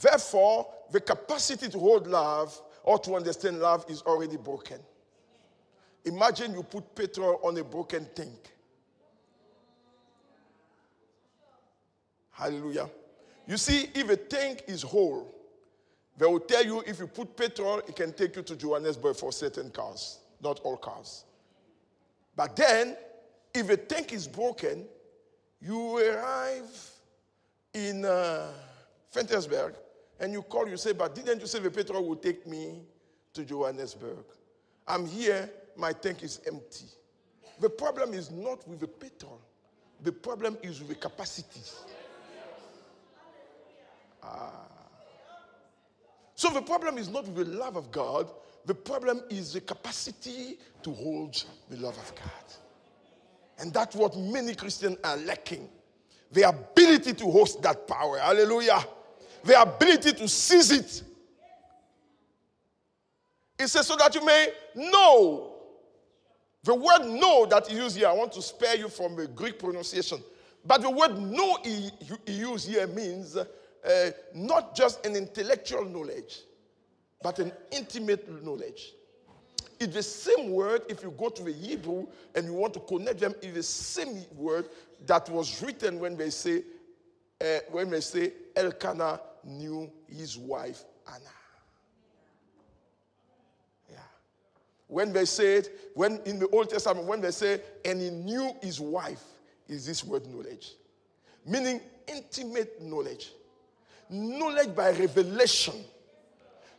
Therefore, 0.01 0.67
the 0.91 0.99
capacity 0.99 1.69
to 1.69 1.79
hold 1.79 2.07
love 2.07 2.59
or 2.83 2.99
to 2.99 3.15
understand 3.15 3.59
love 3.59 3.85
is 3.89 4.01
already 4.03 4.37
broken. 4.37 4.79
Imagine 6.05 6.53
you 6.53 6.63
put 6.63 6.95
petrol 6.95 7.39
on 7.43 7.57
a 7.57 7.63
broken 7.63 8.07
tank. 8.13 8.51
Hallelujah. 12.31 12.89
You 13.47 13.57
see, 13.57 13.89
if 13.93 14.09
a 14.09 14.17
tank 14.17 14.63
is 14.67 14.81
whole, 14.81 15.33
they 16.17 16.25
will 16.25 16.39
tell 16.39 16.63
you 16.63 16.83
if 16.85 16.99
you 16.99 17.07
put 17.07 17.35
petrol, 17.35 17.79
it 17.79 17.95
can 17.95 18.13
take 18.13 18.35
you 18.35 18.43
to 18.43 18.55
Johannesburg 18.55 19.15
for 19.15 19.31
certain 19.31 19.69
cars, 19.71 20.19
not 20.41 20.59
all 20.61 20.77
cars. 20.77 21.25
But 22.35 22.55
then, 22.55 22.95
if 23.53 23.69
a 23.69 23.77
tank 23.77 24.13
is 24.13 24.27
broken, 24.27 24.85
you 25.61 25.97
arrive 25.97 26.91
in 27.73 28.05
uh, 28.05 28.51
and 30.19 30.31
you 30.33 30.41
call, 30.41 30.67
you 30.67 30.77
say, 30.77 30.93
But 30.93 31.15
didn't 31.15 31.39
you 31.39 31.47
say 31.47 31.59
the 31.59 31.71
petrol 31.71 32.07
will 32.07 32.15
take 32.15 32.47
me 32.47 32.81
to 33.33 33.43
Johannesburg? 33.43 34.25
I'm 34.87 35.05
here, 35.05 35.49
my 35.75 35.93
tank 35.93 36.23
is 36.23 36.41
empty. 36.47 36.85
The 37.59 37.69
problem 37.69 38.13
is 38.13 38.31
not 38.31 38.67
with 38.67 38.79
the 38.79 38.87
petrol, 38.87 39.39
the 40.01 40.11
problem 40.11 40.57
is 40.61 40.79
with 40.79 40.89
the 40.89 40.95
capacity. 40.95 41.61
Ah. 44.23 44.51
So 46.35 46.49
the 46.49 46.61
problem 46.61 46.97
is 46.97 47.09
not 47.09 47.27
with 47.27 47.47
the 47.47 47.53
love 47.57 47.75
of 47.75 47.91
God, 47.91 48.31
the 48.65 48.75
problem 48.75 49.21
is 49.29 49.53
the 49.53 49.61
capacity 49.61 50.57
to 50.81 50.91
hold 50.91 51.43
the 51.69 51.77
love 51.77 51.97
of 51.97 52.15
God. 52.15 52.45
And 53.59 53.73
that's 53.73 53.95
what 53.95 54.17
many 54.17 54.55
Christians 54.55 54.97
are 55.03 55.17
lacking 55.17 55.69
the 56.33 56.49
ability 56.49 57.13
to 57.13 57.25
host 57.25 57.61
that 57.61 57.87
power. 57.87 58.17
Hallelujah. 58.17 58.83
The 59.43 59.61
ability 59.61 60.13
to 60.13 60.27
seize 60.27 60.71
it. 60.71 61.03
It 63.59 63.67
says, 63.67 63.87
so 63.87 63.95
that 63.95 64.13
you 64.15 64.25
may 64.25 64.49
know. 64.75 65.51
The 66.63 66.73
word 66.73 67.05
know 67.05 67.45
that 67.45 67.67
he 67.67 67.75
used 67.75 67.97
here, 67.97 68.07
I 68.07 68.13
want 68.13 68.31
to 68.33 68.41
spare 68.41 68.75
you 68.75 68.89
from 68.89 69.15
the 69.15 69.27
Greek 69.27 69.59
pronunciation. 69.59 70.23
But 70.65 70.81
the 70.81 70.89
word 70.89 71.19
know 71.19 71.57
he, 71.63 71.91
he 72.25 72.33
used 72.33 72.67
here 72.67 72.87
means 72.87 73.37
uh, 73.87 74.11
not 74.33 74.75
just 74.75 75.05
an 75.05 75.15
intellectual 75.15 75.85
knowledge, 75.85 76.41
but 77.21 77.39
an 77.39 77.51
intimate 77.71 78.43
knowledge. 78.43 78.93
It's 79.79 79.93
the 79.93 80.03
same 80.03 80.51
word 80.51 80.83
if 80.87 81.03
you 81.03 81.11
go 81.17 81.29
to 81.29 81.43
the 81.43 81.51
Hebrew 81.51 82.07
and 82.35 82.45
you 82.45 82.53
want 82.53 82.73
to 82.75 82.79
connect 82.79 83.19
them, 83.19 83.33
it's 83.41 83.53
the 83.53 83.63
same 83.63 84.23
word 84.35 84.69
that 85.05 85.29
was 85.29 85.61
written 85.61 85.99
when 85.99 86.15
they 86.15 86.29
say, 86.29 86.63
uh, 87.41 87.59
when 87.71 87.89
they 87.89 88.01
say 88.01 88.31
Elkanah 88.55 89.19
knew 89.43 89.91
his 90.07 90.37
wife 90.37 90.83
Anna. 91.07 91.19
Yeah. 93.91 93.97
When 94.87 95.11
they 95.11 95.25
said, 95.25 95.67
when 95.95 96.21
in 96.25 96.39
the 96.39 96.47
Old 96.49 96.69
Testament, 96.69 97.05
when 97.05 97.21
they 97.21 97.31
say, 97.31 97.61
and 97.83 98.01
he 98.01 98.09
knew 98.09 98.51
his 98.61 98.79
wife, 98.79 99.23
is 99.67 99.85
this 99.85 100.03
word 100.03 100.25
knowledge. 100.27 100.73
Meaning 101.45 101.81
intimate 102.07 102.81
knowledge. 102.81 103.31
Knowledge 104.09 104.75
by 104.75 104.91
revelation. 104.91 105.75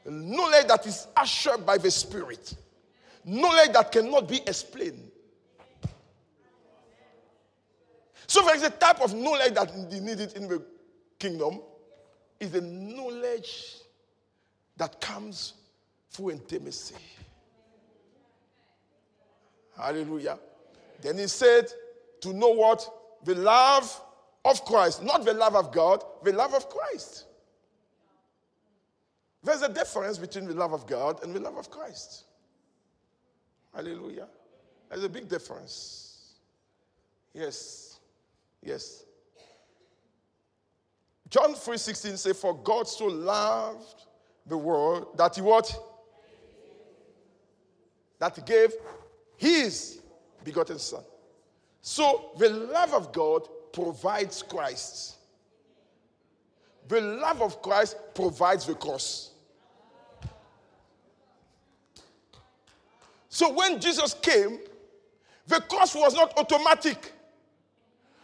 Knowledge 0.07 0.67
that 0.67 0.87
is 0.87 1.07
ushered 1.17 1.65
by 1.65 1.79
the 1.79 1.91
Spirit. 1.91 2.55
Knowledge 3.25 3.73
that 3.73 3.91
cannot 3.91 4.29
be 4.29 4.37
explained. 4.47 5.11
So 8.27 8.43
there 8.43 8.57
is 8.57 8.63
a 8.63 8.71
type 8.71 9.01
of 9.01 9.15
knowledge 9.15 9.55
that 9.55 9.71
is 9.71 10.01
needed 10.01 10.33
in 10.35 10.49
the 10.49 10.63
kingdom 11.19 11.61
is 12.41 12.51
the 12.51 12.61
knowledge 12.61 13.77
that 14.77 15.01
comes 15.01 15.55
through 16.11 16.33
intimacy. 16.33 16.97
Hallelujah. 19.77 20.39
Then 21.01 21.19
he 21.19 21.27
said, 21.27 21.67
to 22.21 22.33
know 22.33 22.51
what? 22.51 22.89
The 23.25 23.35
love 23.35 24.01
of 24.45 24.65
Christ, 24.65 25.03
not 25.03 25.25
the 25.25 25.35
love 25.35 25.57
of 25.57 25.73
God, 25.73 26.05
the 26.23 26.33
love 26.33 26.55
of 26.55 26.69
Christ. 26.69 27.25
There's 29.43 29.63
a 29.63 29.69
difference 29.69 30.19
between 30.19 30.47
the 30.47 30.55
love 30.55 30.73
of 30.73 30.87
God 30.87 31.23
and 31.23 31.35
the 31.35 31.41
love 31.41 31.57
of 31.57 31.71
Christ. 31.71 32.25
Hallelujah. 33.75 34.29
There's 34.89 35.05
a 35.05 35.09
big 35.09 35.29
difference. 35.29 36.35
Yes. 37.35 38.01
Yes. 38.63 39.05
John 41.29 41.55
3:16 41.55 42.17
says, 42.17 42.39
For 42.39 42.55
God 42.55 42.87
so 42.87 43.07
loved 43.07 44.05
the 44.47 44.57
world 44.57 45.17
that 45.19 45.35
he 45.35 45.43
what? 45.43 45.77
That 48.19 48.37
he 48.37 48.43
gave 48.43 48.73
his 49.37 50.01
begotten 50.45 50.79
son. 50.79 51.03
So 51.81 52.31
the 52.39 52.49
love 52.49 52.95
of 52.95 53.13
God 53.13 53.49
provides 53.75 54.43
Christ. 54.43 55.17
The 56.89 57.01
love 57.01 57.43
of 57.43 57.61
Christ 57.61 57.97
provides 58.15 58.67
the 58.67 58.75
cross. 58.75 59.31
So 63.29 63.53
when 63.53 63.81
Jesus 63.81 64.15
came, 64.15 64.61
the 65.47 65.61
cross 65.61 65.95
was 65.95 66.15
not 66.15 66.39
automatic. 66.39 67.13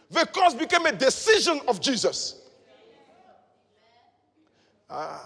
The 0.09 0.25
cross 0.25 0.53
became 0.53 0.85
a 0.85 0.91
decision 0.93 1.59
of 1.67 1.81
Jesus. 1.81 2.41
Ah. 4.89 5.23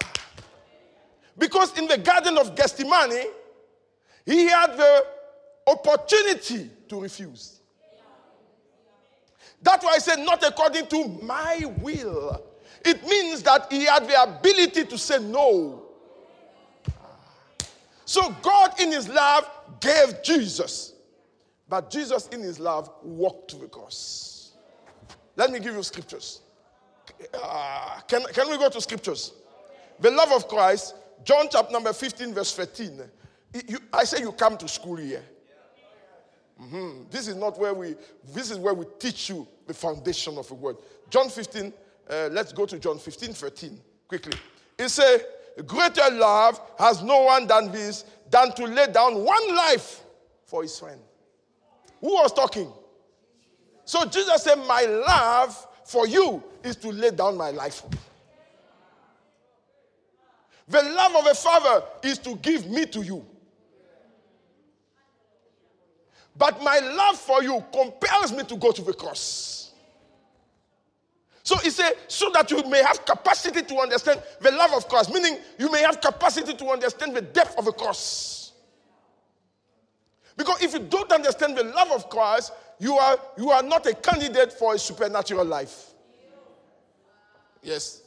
Because 1.38 1.76
in 1.78 1.86
the 1.86 1.98
Garden 1.98 2.38
of 2.38 2.54
Gethsemane, 2.56 3.26
he 4.24 4.48
had 4.48 4.76
the 4.76 5.06
opportunity 5.66 6.70
to 6.88 7.00
refuse. 7.00 7.55
That's 9.66 9.84
why 9.84 9.94
I 9.96 9.98
said, 9.98 10.20
not 10.20 10.44
according 10.44 10.86
to 10.86 11.08
my 11.22 11.64
will. 11.80 12.40
It 12.84 13.04
means 13.04 13.42
that 13.42 13.66
he 13.68 13.84
had 13.84 14.06
the 14.06 14.22
ability 14.22 14.84
to 14.84 14.96
say 14.96 15.18
no. 15.18 15.82
So 18.04 18.30
God, 18.42 18.80
in 18.80 18.92
his 18.92 19.08
love, 19.08 19.50
gave 19.80 20.22
Jesus. 20.22 20.92
But 21.68 21.90
Jesus, 21.90 22.28
in 22.28 22.42
his 22.42 22.60
love, 22.60 22.92
walked 23.02 23.50
to 23.50 23.56
the 23.56 23.66
cross. 23.66 24.52
Let 25.34 25.50
me 25.50 25.58
give 25.58 25.74
you 25.74 25.82
scriptures. 25.82 26.42
Uh, 27.34 27.98
can, 28.06 28.22
can 28.32 28.48
we 28.48 28.58
go 28.58 28.68
to 28.68 28.80
scriptures? 28.80 29.32
The 29.98 30.12
love 30.12 30.30
of 30.30 30.46
Christ, 30.46 30.94
John 31.24 31.48
chapter 31.50 31.72
number 31.72 31.92
15, 31.92 32.32
verse 32.32 32.54
13. 32.54 33.00
You, 33.66 33.78
I 33.92 34.04
say 34.04 34.20
you 34.20 34.30
come 34.30 34.56
to 34.58 34.68
school 34.68 34.94
here. 34.94 35.24
Mm-hmm. 36.62 37.10
This 37.10 37.26
is 37.26 37.34
not 37.34 37.58
where 37.58 37.74
we, 37.74 37.96
this 38.32 38.52
is 38.52 38.58
where 38.58 38.72
we 38.72 38.86
teach 39.00 39.28
you 39.28 39.48
the 39.66 39.74
foundation 39.74 40.38
of 40.38 40.48
the 40.48 40.54
word. 40.54 40.76
John 41.10 41.28
15, 41.28 41.72
uh, 42.08 42.28
let's 42.32 42.52
go 42.52 42.66
to 42.66 42.78
John 42.78 42.98
15, 42.98 43.32
13, 43.32 43.80
quickly. 44.08 44.38
It 44.78 44.88
says, 44.88 45.22
Greater 45.66 46.10
love 46.12 46.60
has 46.78 47.02
no 47.02 47.22
one 47.22 47.46
than 47.46 47.72
this, 47.72 48.04
than 48.30 48.52
to 48.52 48.64
lay 48.64 48.86
down 48.92 49.24
one 49.24 49.54
life 49.54 50.02
for 50.44 50.62
his 50.62 50.78
friend. 50.78 51.00
Who 52.00 52.08
was 52.08 52.32
talking? 52.32 52.70
So 53.84 54.04
Jesus 54.04 54.42
said, 54.42 54.56
My 54.66 54.82
love 54.82 55.66
for 55.84 56.06
you 56.06 56.42
is 56.62 56.76
to 56.76 56.88
lay 56.88 57.10
down 57.10 57.36
my 57.36 57.50
life 57.50 57.76
for 57.76 57.88
you. 57.90 57.98
The 60.68 60.82
love 60.82 61.14
of 61.16 61.26
a 61.26 61.34
father 61.34 61.84
is 62.02 62.18
to 62.18 62.36
give 62.36 62.68
me 62.68 62.86
to 62.86 63.02
you. 63.02 63.24
But 66.38 66.62
my 66.62 66.78
love 66.78 67.16
for 67.16 67.42
you 67.42 67.64
compels 67.72 68.32
me 68.32 68.44
to 68.44 68.56
go 68.56 68.72
to 68.72 68.82
the 68.82 68.92
cross. 68.92 69.72
So 71.42 71.56
he 71.58 71.70
said, 71.70 71.92
so 72.08 72.30
that 72.34 72.50
you 72.50 72.62
may 72.68 72.82
have 72.82 73.04
capacity 73.04 73.62
to 73.62 73.78
understand 73.78 74.20
the 74.40 74.50
love 74.50 74.72
of 74.74 74.88
Christ, 74.88 75.14
meaning 75.14 75.38
you 75.58 75.70
may 75.70 75.80
have 75.80 76.00
capacity 76.00 76.54
to 76.54 76.66
understand 76.66 77.14
the 77.14 77.22
depth 77.22 77.56
of 77.56 77.66
the 77.66 77.72
cross. 77.72 78.52
Because 80.36 80.60
if 80.62 80.74
you 80.74 80.80
don't 80.80 81.10
understand 81.12 81.56
the 81.56 81.64
love 81.64 81.92
of 81.92 82.10
Christ, 82.10 82.52
you 82.78 82.94
are, 82.94 83.16
you 83.38 83.50
are 83.50 83.62
not 83.62 83.86
a 83.86 83.94
candidate 83.94 84.52
for 84.52 84.74
a 84.74 84.78
supernatural 84.78 85.46
life. 85.46 85.94
Yes. 87.62 88.02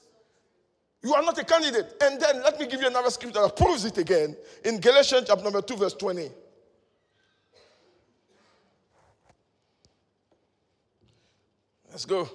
You 1.01 1.13
are 1.13 1.23
not 1.23 1.37
a 1.37 1.45
candidate. 1.45 1.95
And 2.01 2.19
then 2.19 2.43
let 2.43 2.59
me 2.59 2.67
give 2.67 2.81
you 2.81 2.87
another 2.87 3.09
scripture 3.09 3.41
that 3.41 3.55
proves 3.55 3.85
it 3.85 3.97
again 3.97 4.35
in 4.65 4.79
Galatians 4.79 5.23
chapter 5.27 5.43
number 5.43 5.61
2, 5.61 5.77
verse 5.77 5.93
20. 5.93 6.29
Let's 11.99 12.05
go. 12.05 12.29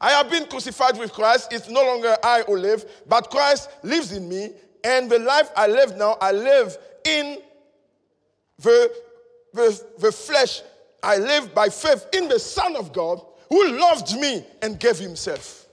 I 0.00 0.10
have 0.10 0.30
been 0.30 0.46
crucified 0.46 0.96
with 0.96 1.12
Christ. 1.12 1.52
It's 1.52 1.68
no 1.68 1.82
longer 1.82 2.16
I 2.22 2.44
who 2.46 2.56
live, 2.56 2.84
but 3.08 3.28
Christ 3.28 3.68
lives 3.82 4.12
in 4.12 4.28
me. 4.28 4.50
And 4.84 5.10
the 5.10 5.18
life 5.18 5.50
I 5.56 5.66
live 5.66 5.96
now, 5.96 6.16
I 6.20 6.30
live 6.30 6.78
in 7.04 7.38
the, 8.60 8.94
the, 9.52 9.84
the 9.98 10.12
flesh. 10.12 10.62
I 11.02 11.16
live 11.16 11.52
by 11.52 11.70
faith 11.70 12.06
in 12.12 12.28
the 12.28 12.38
Son 12.38 12.76
of 12.76 12.92
God 12.92 13.20
who 13.48 13.80
loved 13.80 14.14
me 14.14 14.46
and 14.62 14.78
gave 14.78 14.96
himself. 14.96 15.66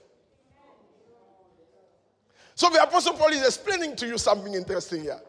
So 2.56 2.70
the 2.70 2.82
Apostle 2.82 3.12
Paul 3.12 3.28
is 3.28 3.46
explaining 3.46 3.94
to 3.94 4.06
you 4.08 4.18
something 4.18 4.54
interesting 4.54 5.02
here. 5.02 5.20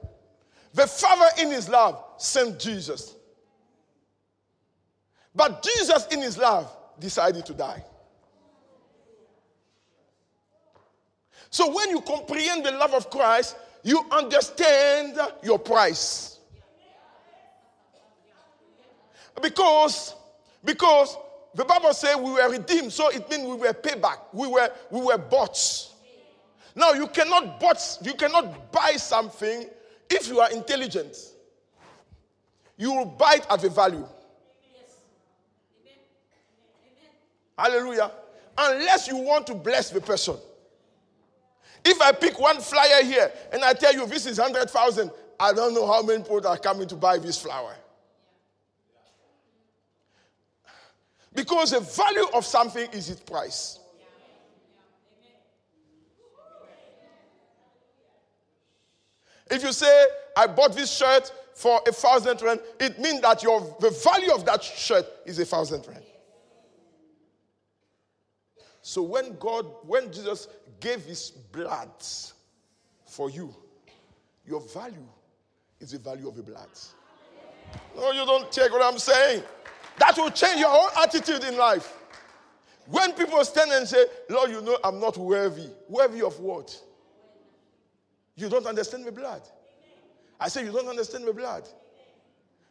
The 0.73 0.87
Father 0.87 1.27
in 1.43 1.51
his 1.51 1.69
love 1.69 2.03
sent 2.17 2.59
Jesus. 2.59 3.13
But 5.35 5.61
Jesus 5.61 6.07
in 6.07 6.23
his 6.23 6.39
love 6.39 6.75
decided 6.99 7.45
to 7.45 7.53
die. 7.53 7.83
So 11.49 11.73
when 11.73 11.89
you 11.89 12.01
comprehend 12.01 12.65
the 12.65 12.71
love 12.71 12.93
of 12.93 13.09
Christ, 13.09 13.55
you 13.83 14.05
understand 14.11 15.17
your 15.41 15.57
price. 15.57 16.39
Because, 19.41 20.15
because 20.63 21.17
the 21.55 21.65
Bible 21.65 21.93
says 21.93 22.17
we 22.17 22.31
were 22.31 22.49
redeemed, 22.49 22.91
so 22.91 23.09
it 23.09 23.29
means 23.29 23.43
we 23.43 23.55
were 23.55 23.73
paid 23.73 24.01
back. 24.01 24.33
We 24.33 24.47
were, 24.47 24.69
we 24.91 25.01
were 25.01 25.17
bought. 25.17 25.87
Now 26.75 26.91
you 26.91 27.07
cannot 27.07 27.59
bought, 27.59 27.97
you 28.03 28.13
cannot 28.13 28.71
buy 28.71 28.91
something 28.97 29.67
if 30.09 30.27
you 30.27 30.39
are 30.39 30.51
intelligent. 30.51 31.15
You 32.77 32.93
will 32.93 33.05
buy 33.05 33.35
it 33.35 33.47
at 33.49 33.61
the 33.61 33.69
value. 33.69 34.07
Hallelujah. 37.57 38.11
Unless 38.57 39.07
you 39.07 39.17
want 39.17 39.47
to 39.47 39.55
bless 39.55 39.89
the 39.89 39.99
person. 39.99 40.37
If 41.83 42.01
I 42.01 42.11
pick 42.11 42.39
one 42.39 42.59
flyer 42.59 43.03
here 43.03 43.31
and 43.51 43.63
I 43.63 43.73
tell 43.73 43.93
you 43.93 44.05
this 44.05 44.25
is 44.25 44.37
100,000, 44.37 45.11
I 45.39 45.53
don't 45.53 45.73
know 45.73 45.87
how 45.87 46.01
many 46.01 46.21
people 46.21 46.45
are 46.47 46.57
coming 46.57 46.87
to 46.87 46.95
buy 46.95 47.17
this 47.17 47.41
flower. 47.41 47.75
Because 51.33 51.71
the 51.71 51.79
value 51.79 52.25
of 52.33 52.45
something 52.45 52.89
is 52.91 53.09
its 53.09 53.21
price. 53.21 53.79
If 59.49 59.63
you 59.63 59.71
say, 59.71 60.05
I 60.37 60.47
bought 60.47 60.75
this 60.75 60.95
shirt 60.95 61.31
for 61.55 61.81
a 61.87 61.91
thousand 61.91 62.41
rand, 62.41 62.59
it 62.79 62.99
means 62.99 63.21
that 63.21 63.41
your, 63.41 63.61
the 63.79 63.89
value 63.89 64.31
of 64.31 64.45
that 64.45 64.63
shirt 64.63 65.05
is 65.25 65.39
a 65.39 65.45
thousand 65.45 65.87
rand. 65.87 66.03
So 68.89 69.03
when 69.03 69.37
God, 69.37 69.67
when 69.83 70.11
Jesus 70.11 70.47
gave 70.79 71.05
his 71.05 71.29
blood 71.29 71.91
for 73.05 73.29
you, 73.29 73.53
your 74.47 74.61
value 74.61 75.05
is 75.79 75.91
the 75.91 75.99
value 75.99 76.27
of 76.27 76.35
the 76.35 76.41
blood. 76.41 76.69
No, 77.95 78.11
you 78.13 78.25
don't 78.25 78.51
take 78.51 78.71
what 78.71 78.81
I'm 78.81 78.97
saying. 78.97 79.43
That 79.99 80.17
will 80.17 80.31
change 80.31 80.59
your 80.59 80.71
whole 80.71 81.03
attitude 81.03 81.43
in 81.43 81.55
life. 81.55 81.93
When 82.87 83.13
people 83.13 83.45
stand 83.45 83.69
and 83.71 83.87
say, 83.87 84.05
Lord, 84.27 84.49
you 84.49 84.59
know 84.59 84.79
I'm 84.83 84.99
not 84.99 85.17
worthy. 85.17 85.67
Worthy 85.87 86.23
of 86.23 86.39
what? 86.39 86.75
You 88.37 88.49
don't 88.49 88.65
understand 88.65 89.05
the 89.05 89.11
blood. 89.11 89.43
I 90.39 90.47
say, 90.47 90.65
You 90.65 90.71
don't 90.71 90.87
understand 90.87 91.27
the 91.27 91.33
blood. 91.33 91.69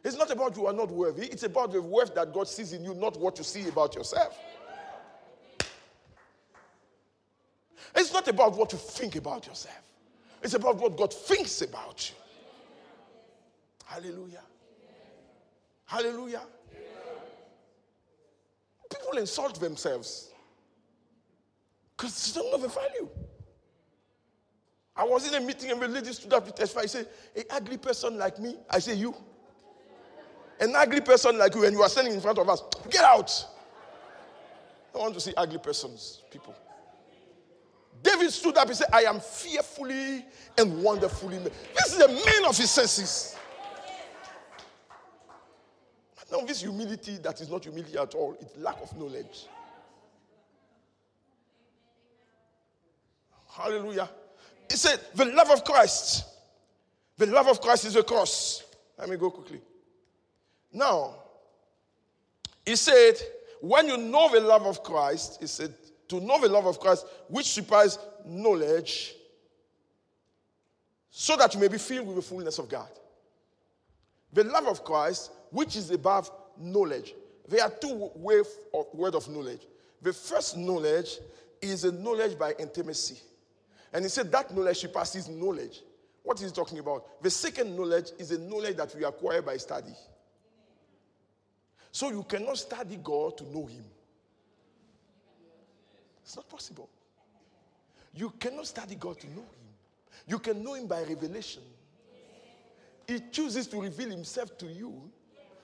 It's 0.03 0.17
not 0.17 0.31
about 0.31 0.57
you 0.57 0.67
are 0.67 0.73
not 0.73 0.91
worthy, 0.91 1.27
it's 1.27 1.43
about 1.43 1.71
the 1.71 1.81
worth 1.81 2.13
that 2.15 2.33
God 2.33 2.49
sees 2.49 2.73
in 2.73 2.83
you, 2.83 2.93
not 2.93 3.17
what 3.17 3.37
you 3.37 3.45
see 3.45 3.69
about 3.69 3.95
yourself. 3.95 4.37
It's 7.95 8.13
not 8.13 8.27
about 8.27 8.55
what 8.55 8.71
you 8.71 8.77
think 8.77 9.15
about 9.15 9.47
yourself, 9.47 9.81
it's 10.41 10.53
about 10.53 10.77
what 10.77 10.97
God 10.97 11.13
thinks 11.13 11.61
about 11.61 12.09
you. 12.09 12.15
Hallelujah. 13.85 14.43
Hallelujah. 15.85 16.41
People 18.89 19.17
insult 19.17 19.59
themselves 19.59 20.29
because 21.97 22.33
they 22.33 22.39
don't 22.39 22.51
know 22.51 22.57
the 22.57 22.67
value. 22.67 23.09
I 24.95 25.03
was 25.05 25.27
in 25.27 25.33
a 25.33 25.45
meeting 25.45 25.71
and 25.71 25.81
the 25.81 25.87
lady 25.87 26.11
stood 26.13 26.33
up 26.33 26.45
to 26.45 26.51
testify. 26.51 26.81
I 26.81 26.85
said, 26.85 27.07
An 27.35 27.43
ugly 27.49 27.77
person 27.77 28.17
like 28.17 28.37
me. 28.37 28.55
I 28.69 28.79
say, 28.79 28.95
You. 28.95 29.15
An 30.59 30.75
ugly 30.75 31.01
person 31.01 31.37
like 31.37 31.55
you, 31.55 31.63
and 31.63 31.73
you 31.73 31.81
are 31.81 31.89
standing 31.89 32.13
in 32.13 32.19
front 32.21 32.37
of 32.37 32.49
us. 32.49 32.61
Get 32.89 33.03
out. 33.03 33.31
I 34.93 34.97
want 34.97 35.13
to 35.13 35.21
see 35.21 35.33
ugly 35.37 35.57
persons, 35.57 36.21
people. 36.29 36.53
David 38.01 38.31
stood 38.31 38.57
up 38.57 38.67
and 38.67 38.77
said, 38.77 38.87
I 38.93 39.03
am 39.03 39.19
fearfully 39.19 40.25
and 40.57 40.83
wonderfully 40.83 41.39
made. 41.39 41.51
This 41.75 41.93
is 41.93 41.97
the 41.97 42.07
man 42.07 42.45
of 42.47 42.57
his 42.57 42.71
senses. 42.71 43.35
Now, 46.31 46.41
this 46.41 46.61
humility 46.61 47.17
that 47.17 47.41
is 47.41 47.49
not 47.49 47.63
humility 47.63 47.97
at 47.97 48.13
all, 48.13 48.37
it's 48.39 48.55
lack 48.57 48.79
of 48.81 48.95
knowledge. 48.95 49.47
Hallelujah. 53.51 54.09
He 54.69 54.77
said, 54.77 54.99
The 55.15 55.25
love 55.25 55.49
of 55.49 55.63
Christ. 55.63 56.25
The 57.17 57.25
love 57.25 57.47
of 57.47 57.59
Christ 57.59 57.85
is 57.85 57.95
a 57.95 58.03
cross. 58.03 58.63
Let 58.97 59.09
me 59.09 59.17
go 59.17 59.31
quickly. 59.31 59.59
Now, 60.71 61.15
he 62.65 62.75
said, 62.75 63.15
when 63.61 63.87
you 63.87 63.97
know 63.97 64.29
the 64.31 64.39
love 64.39 64.65
of 64.65 64.83
Christ, 64.83 65.37
he 65.41 65.47
said, 65.47 65.73
to 66.09 66.19
know 66.19 66.41
the 66.41 66.49
love 66.49 66.65
of 66.65 66.79
Christ, 66.79 67.05
which 67.27 67.45
supplies 67.45 67.97
knowledge, 68.25 69.15
so 71.09 71.37
that 71.37 71.53
you 71.53 71.59
may 71.59 71.67
be 71.67 71.77
filled 71.77 72.07
with 72.07 72.17
the 72.17 72.21
fullness 72.21 72.59
of 72.59 72.69
God. 72.69 72.89
The 74.33 74.43
love 74.43 74.67
of 74.67 74.83
Christ, 74.83 75.31
which 75.51 75.75
is 75.75 75.89
above 75.91 76.29
knowledge. 76.57 77.13
There 77.47 77.63
are 77.63 77.69
two 77.69 78.11
ways 78.15 78.45
of 78.73 78.85
word 78.93 79.15
of 79.15 79.27
knowledge. 79.27 79.61
The 80.01 80.13
first 80.13 80.55
knowledge 80.57 81.17
is 81.61 81.83
a 81.83 81.91
knowledge 81.91 82.37
by 82.37 82.53
intimacy. 82.59 83.19
And 83.91 84.05
he 84.05 84.09
said 84.09 84.31
that 84.31 84.55
knowledge 84.55 84.77
surpasses 84.77 85.27
knowledge. 85.27 85.81
What 86.23 86.39
is 86.39 86.49
he 86.49 86.55
talking 86.55 86.79
about? 86.79 87.23
The 87.23 87.29
second 87.29 87.75
knowledge 87.75 88.11
is 88.19 88.31
a 88.31 88.37
knowledge 88.37 88.77
that 88.77 88.93
we 88.95 89.03
acquire 89.03 89.41
by 89.41 89.57
study. 89.57 89.93
So 91.91 92.11
you 92.11 92.23
cannot 92.23 92.57
study 92.59 92.99
God 93.01 93.37
to 93.39 93.43
know 93.45 93.65
him. 93.65 93.83
It's 96.29 96.35
not 96.35 96.47
possible. 96.47 96.87
You 98.13 98.31
cannot 98.39 98.67
study 98.67 98.93
God 98.93 99.19
to 99.19 99.27
know 99.31 99.41
Him. 99.41 99.73
You 100.27 100.37
can 100.37 100.63
know 100.63 100.75
Him 100.75 100.85
by 100.85 101.01
revelation. 101.01 101.63
He 103.07 103.19
chooses 103.31 103.65
to 103.65 103.81
reveal 103.81 104.11
Himself 104.11 104.55
to 104.59 104.67
you 104.67 105.09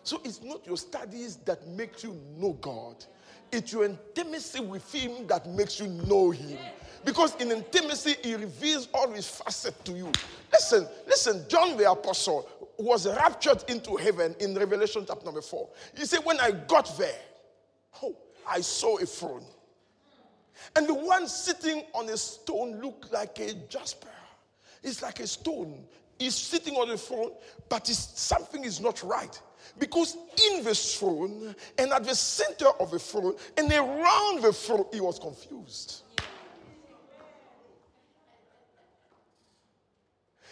So 0.02 0.20
it's 0.24 0.42
not 0.42 0.66
your 0.66 0.78
studies 0.78 1.36
that 1.46 1.68
make 1.68 2.02
you 2.02 2.20
know 2.40 2.54
God. 2.54 3.06
It's 3.52 3.74
your 3.74 3.86
intimacy 3.86 4.60
with 4.60 4.92
Him 4.92 5.28
that 5.28 5.48
makes 5.48 5.80
you 5.80 5.86
know 5.86 6.32
Him. 6.32 6.58
Because 7.04 7.36
in 7.36 7.52
intimacy, 7.52 8.16
He 8.24 8.34
reveals 8.34 8.88
all 8.92 9.12
His 9.12 9.30
facets 9.30 9.78
to 9.84 9.92
you. 9.92 10.12
Listen, 10.52 10.88
listen, 11.06 11.46
John 11.48 11.78
the 11.78 11.92
Apostle 11.92 12.50
was 12.80 13.06
raptured 13.06 13.64
into 13.68 13.98
heaven 13.98 14.36
in 14.40 14.56
Revelation 14.56 15.06
chapter 15.08 15.26
number 15.26 15.42
4. 15.42 15.70
He 15.96 16.06
said, 16.08 16.22
When 16.24 16.40
I 16.40 16.50
got 16.50 16.98
there, 16.98 17.22
oh, 18.02 18.16
I 18.50 18.62
saw 18.62 18.98
a 18.98 19.06
throne. 19.06 19.46
And 20.76 20.88
the 20.88 20.94
one 20.94 21.28
sitting 21.28 21.84
on 21.94 22.10
a 22.10 22.18
stone 22.18 22.82
looked 22.82 23.12
like 23.12 23.40
a 23.40 23.54
jasper. 23.70 24.08
It's 24.84 25.02
like 25.02 25.20
a 25.20 25.28
stone. 25.28 25.86
He's 26.20 26.36
sitting 26.36 26.76
on 26.76 26.90
the 26.90 26.98
throne, 26.98 27.32
but 27.68 27.88
something 27.88 28.64
is 28.64 28.80
not 28.80 29.04
right. 29.04 29.42
Because 29.78 30.16
in 30.50 30.64
the 30.64 30.76
throne 30.76 31.56
and 31.78 31.92
at 31.92 32.04
the 32.04 32.16
center 32.16 32.68
of 32.80 32.92
the 32.92 33.00
throne 33.00 33.36
and 33.58 33.72
around 33.72 34.42
the 34.42 34.54
throne, 34.54 34.86
he 34.94 35.02
was 35.02 35.20
confused. 35.20 36.04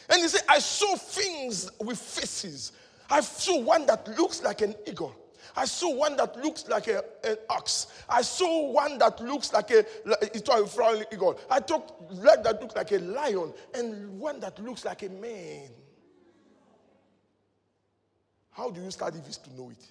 And 0.10 0.22
he 0.22 0.28
said, 0.28 0.42
I 0.50 0.60
saw 0.60 0.96
things 0.96 1.72
with 1.80 1.98
faces. 1.98 2.74
I 3.10 3.22
saw 3.22 3.60
one 3.60 3.86
that 3.86 4.08
looks 4.18 4.44
like 4.44 4.62
an 4.62 4.76
eagle. 4.86 5.16
I 5.56 5.66
saw 5.66 5.94
one 5.94 6.16
that 6.18 6.36
looks 6.38 6.68
like 6.68 6.88
a, 6.88 7.04
an 7.24 7.38
ox. 7.50 7.88
I 8.10 8.22
saw 8.22 8.72
one 8.72 8.98
that 9.00 9.20
looks 9.22 9.54
like 9.54 9.72
a, 9.72 9.86
it's 10.22 10.50
a 10.50 10.66
flying 10.66 11.04
eagle. 11.12 11.40
I 11.50 11.62
saw 11.66 11.80
one 11.80 12.44
that 12.44 12.62
looks 12.62 12.76
like 12.76 12.92
a 12.92 13.00
lion 13.00 13.54
and 13.74 14.20
one 14.20 14.40
that 14.40 14.60
looks 14.60 14.86
like 14.86 15.04
a 15.04 15.10
man. 15.10 15.70
How 18.52 18.70
do 18.70 18.82
you 18.82 18.92
study 18.92 19.20
this 19.26 19.38
to 19.38 19.54
know 19.56 19.72
it? 19.72 19.84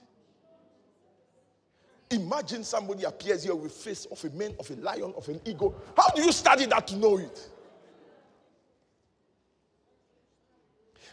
Imagine 2.13 2.63
somebody 2.63 3.05
appears 3.05 3.43
here 3.43 3.55
with 3.55 3.73
face 3.73 4.05
of 4.07 4.23
a 4.25 4.31
man, 4.31 4.55
of 4.61 4.71
a 4.71 4.75
lion, 4.75 5.15
of 5.17 5.27
an 5.29 5.41
eagle. 5.45 5.75
How 5.97 6.11
do 6.11 6.23
you 6.23 6.31
study 6.31 6.67
that 6.67 6.87
to 6.89 6.97
know 6.97 7.19
it? 7.19 7.49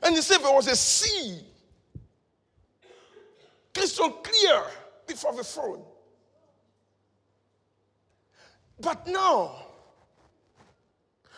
And 0.04 0.16
he 0.16 0.22
said 0.22 0.40
there 0.40 0.54
was 0.54 0.68
a 0.68 0.76
sea, 0.76 1.40
crystal 3.74 4.12
clear 4.12 4.64
before 5.08 5.36
the 5.36 5.44
throne. 5.44 5.84
But 8.80 9.08
now, 9.08 9.56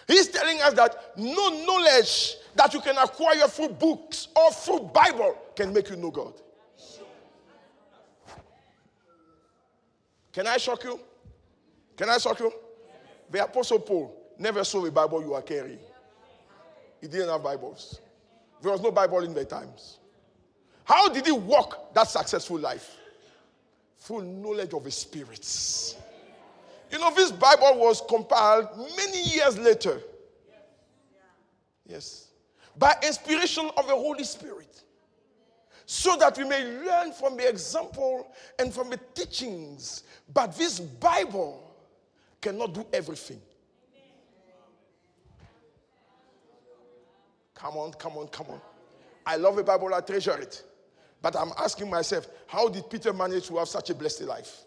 he's 0.08 0.28
telling 0.28 0.62
us 0.62 0.74
that 0.74 1.18
no 1.18 1.50
knowledge 1.66 2.36
that 2.56 2.74
you 2.74 2.82
can 2.82 2.98
acquire 2.98 3.48
through 3.48 3.70
books 3.70 4.28
or 4.36 4.52
through 4.52 4.92
Bible 4.94 5.38
can 5.56 5.74
make 5.74 5.90
you 5.90 5.96
know 5.96 6.12
God. 6.12 6.34
Can 10.32 10.48
I 10.48 10.58
shock 10.58 10.84
you? 10.84 11.00
Can 11.98 12.10
I 12.10 12.18
shock 12.18 12.40
you? 12.40 12.52
The 13.30 13.44
Apostle 13.44 13.80
Paul 13.80 14.34
never 14.38 14.64
saw 14.64 14.82
the 14.82 14.92
Bible 14.92 15.22
you 15.22 15.34
are 15.34 15.42
carrying. 15.42 15.80
He 17.00 17.08
didn't 17.08 17.30
have 17.30 17.44
Bibles. 17.44 18.00
There 18.62 18.72
was 18.72 18.82
no 18.82 18.92
Bible 18.92 19.20
in 19.20 19.34
their 19.34 19.46
times. 19.46 19.98
How 20.92 21.08
did 21.08 21.26
he 21.26 21.32
walk 21.32 21.94
that 21.94 22.10
successful 22.10 22.60
life? 22.60 22.98
Through 24.00 24.24
knowledge 24.24 24.74
of 24.74 24.84
the 24.84 24.92
spirits. 24.92 25.96
You 26.92 27.00
know, 27.00 27.14
this 27.16 27.32
Bible 27.32 27.78
was 27.78 28.02
compiled 28.10 28.68
many 28.98 29.24
years 29.24 29.58
later. 29.58 30.02
Yes. 31.88 32.28
By 32.78 32.94
inspiration 33.04 33.70
of 33.78 33.88
the 33.88 33.96
Holy 33.96 34.26
Spirit. 34.26 34.84
So 35.86 36.18
that 36.18 36.38
we 36.38 36.44
may 36.44 36.62
learn 36.62 37.14
from 37.14 37.38
the 37.38 37.48
example 37.48 38.28
and 38.60 38.74
from 38.74 38.90
the 38.90 39.00
teachings. 39.14 40.04
But 40.34 40.58
this 40.58 40.82
Bible 40.82 41.74
cannot 42.42 42.74
do 42.74 42.86
everything. 42.92 43.40
Come 47.54 47.78
on, 47.78 47.94
come 47.94 48.18
on, 48.18 48.28
come 48.28 48.48
on. 48.50 48.60
I 49.26 49.38
love 49.38 49.56
the 49.56 49.64
Bible, 49.64 49.94
I 49.94 50.02
treasure 50.02 50.38
it. 50.38 50.66
But 51.22 51.36
I'm 51.36 51.52
asking 51.58 51.90
myself, 51.90 52.28
how 52.48 52.68
did 52.68 52.90
Peter 52.90 53.14
manage 53.14 53.48
to 53.48 53.58
have 53.58 53.68
such 53.68 53.90
a 53.90 53.96
blessed 53.96 54.24
life 54.24 54.64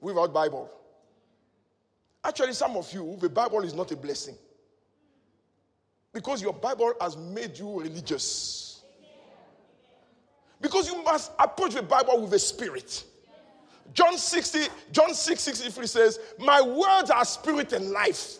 without 0.00 0.32
Bible? 0.32 0.70
Actually, 2.24 2.54
some 2.54 2.76
of 2.76 2.92
you, 2.92 3.16
the 3.20 3.28
Bible 3.28 3.62
is 3.62 3.72
not 3.72 3.92
a 3.92 3.96
blessing. 3.96 4.34
Because 6.12 6.42
your 6.42 6.54
Bible 6.54 6.94
has 7.00 7.16
made 7.16 7.58
you 7.58 7.80
religious. 7.80 8.82
Because 10.60 10.88
you 10.88 11.02
must 11.04 11.30
approach 11.38 11.74
the 11.74 11.82
Bible 11.82 12.22
with 12.22 12.32
a 12.32 12.38
spirit. 12.38 13.04
John 13.92 14.18
60, 14.18 14.60
John 14.90 15.14
6 15.14 15.40
63 15.40 15.86
says, 15.86 16.18
My 16.38 16.60
words 16.60 17.10
are 17.10 17.24
spirit 17.24 17.72
and 17.72 17.90
life. 17.90 18.38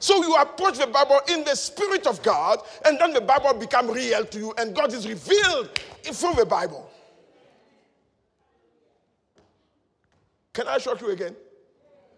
So 0.00 0.22
you 0.22 0.36
approach 0.36 0.78
the 0.78 0.86
Bible 0.86 1.20
in 1.28 1.44
the 1.44 1.54
Spirit 1.54 2.06
of 2.06 2.22
God, 2.22 2.60
and 2.84 2.98
then 3.00 3.12
the 3.12 3.20
Bible 3.20 3.54
becomes 3.54 3.90
real 3.90 4.24
to 4.24 4.38
you, 4.38 4.54
and 4.56 4.74
God 4.74 4.92
is 4.92 5.08
revealed 5.08 5.76
through 6.02 6.34
the 6.34 6.46
Bible. 6.46 6.90
Can 10.52 10.68
I 10.68 10.78
shock 10.78 11.00
you 11.00 11.10
again? 11.10 11.34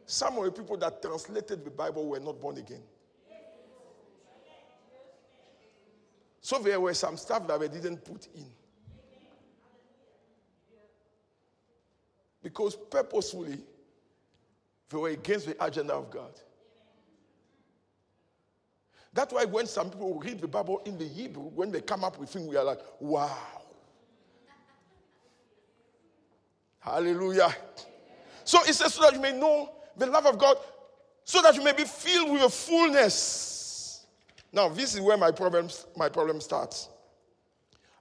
Some 0.07 0.39
of 0.39 0.45
the 0.45 0.53
people 0.53 0.77
that 0.79 1.01
translated 1.01 1.65
the 1.65 1.71
Bible 1.71 2.07
were 2.07 2.21
not 2.21 2.41
born 2.41 2.59
again. 2.59 2.83
So 6.41 6.59
there 6.59 6.81
were 6.81 6.95
some 6.95 7.17
stuff 7.17 7.47
that 7.47 7.61
we 7.61 7.69
didn't 7.69 8.05
put 8.05 8.27
in. 8.35 8.47
Because 12.43 12.75
purposefully, 12.75 13.59
they 14.89 14.97
were 14.97 15.11
against 15.11 15.47
the 15.47 15.65
agenda 15.65 15.95
of 15.95 16.11
God. 16.11 16.33
That's 19.13 19.33
why 19.33 19.45
when 19.45 19.67
some 19.67 19.91
people 19.91 20.21
read 20.21 20.41
the 20.41 20.49
Bible 20.49 20.83
in 20.85 20.97
the 20.97 21.07
Hebrew, 21.07 21.43
when 21.43 21.73
they 21.73 21.81
come 21.81 22.05
up 22.05 22.19
with 22.19 22.31
things, 22.31 22.47
we 22.49 22.57
are 22.57 22.65
like, 22.65 22.81
wow. 23.01 23.37
Hallelujah. 26.79 27.55
So 28.45 28.61
it 28.63 28.75
says, 28.75 28.95
so 28.95 29.03
that 29.03 29.13
you 29.13 29.21
may 29.21 29.33
know 29.33 29.73
the 29.97 30.07
love 30.07 30.27
of 30.27 30.39
God, 30.39 30.57
so 31.25 31.43
that 31.43 31.55
you 31.55 31.63
may 31.63 31.73
be 31.73 31.85
filled 31.85 32.33
with 32.33 32.43
a 32.43 32.49
fullness. 32.49 34.07
Now, 34.53 34.69
this 34.69 34.95
is 34.95 35.01
where 35.01 35.17
my 35.17 35.31
problem, 35.31 35.69
my 35.97 36.09
problem 36.09 36.41
starts. 36.41 36.89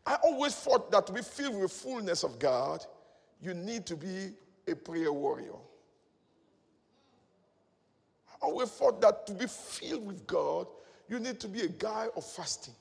I 0.06 0.16
always 0.24 0.56
thought 0.56 0.92
that 0.92 1.06
to 1.08 1.14
be 1.14 1.22
filled 1.22 1.56
with 1.56 1.64
the 1.64 1.70
fullness 1.70 2.24
of 2.24 2.40
God, 2.40 2.86
you 3.42 3.54
need 3.54 3.86
to 3.88 3.96
be 3.96 4.32
a 4.68 4.76
prayer 4.76 5.12
warrior. 5.12 5.56
I 8.42 8.46
always 8.46 8.70
thought 8.70 9.02
that 9.02 9.28
to 9.28 9.34
be 9.34 9.46
filled 9.48 10.08
with 10.08 10.26
God, 10.26 10.68
you 11.10 11.20
need 11.20 11.40
to 11.40 11.48
be 11.48 11.62
a 11.62 11.68
guy 11.68 12.08
of 12.16 12.24
fasting. 12.24 12.76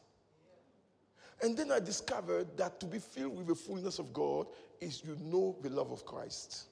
And 1.41 1.57
then 1.57 1.73
I 1.73 1.79
discovered 1.79 2.57
that 2.57 2.81
to 2.81 2.87
be 2.87 2.99
filled 2.99 3.37
with 3.37 3.47
the 3.47 3.55
fullness 3.55 3.99
of 3.99 4.13
God 4.13 4.47
is 4.81 5.03
you 5.05 5.17
know 5.21 5.57
the 5.63 5.71
love 5.71 5.91
of 5.91 6.05
Christ. 6.05 6.65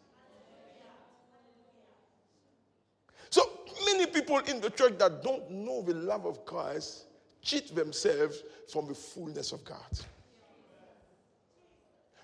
So 3.30 3.42
many 3.84 4.06
people 4.06 4.38
in 4.38 4.60
the 4.60 4.70
church 4.70 4.98
that 4.98 5.22
don't 5.22 5.50
know 5.50 5.82
the 5.82 5.94
love 5.94 6.26
of 6.26 6.44
Christ 6.44 7.04
cheat 7.42 7.74
themselves 7.74 8.42
from 8.72 8.88
the 8.88 8.94
fullness 8.94 9.52
of 9.52 9.64
God. 9.64 9.78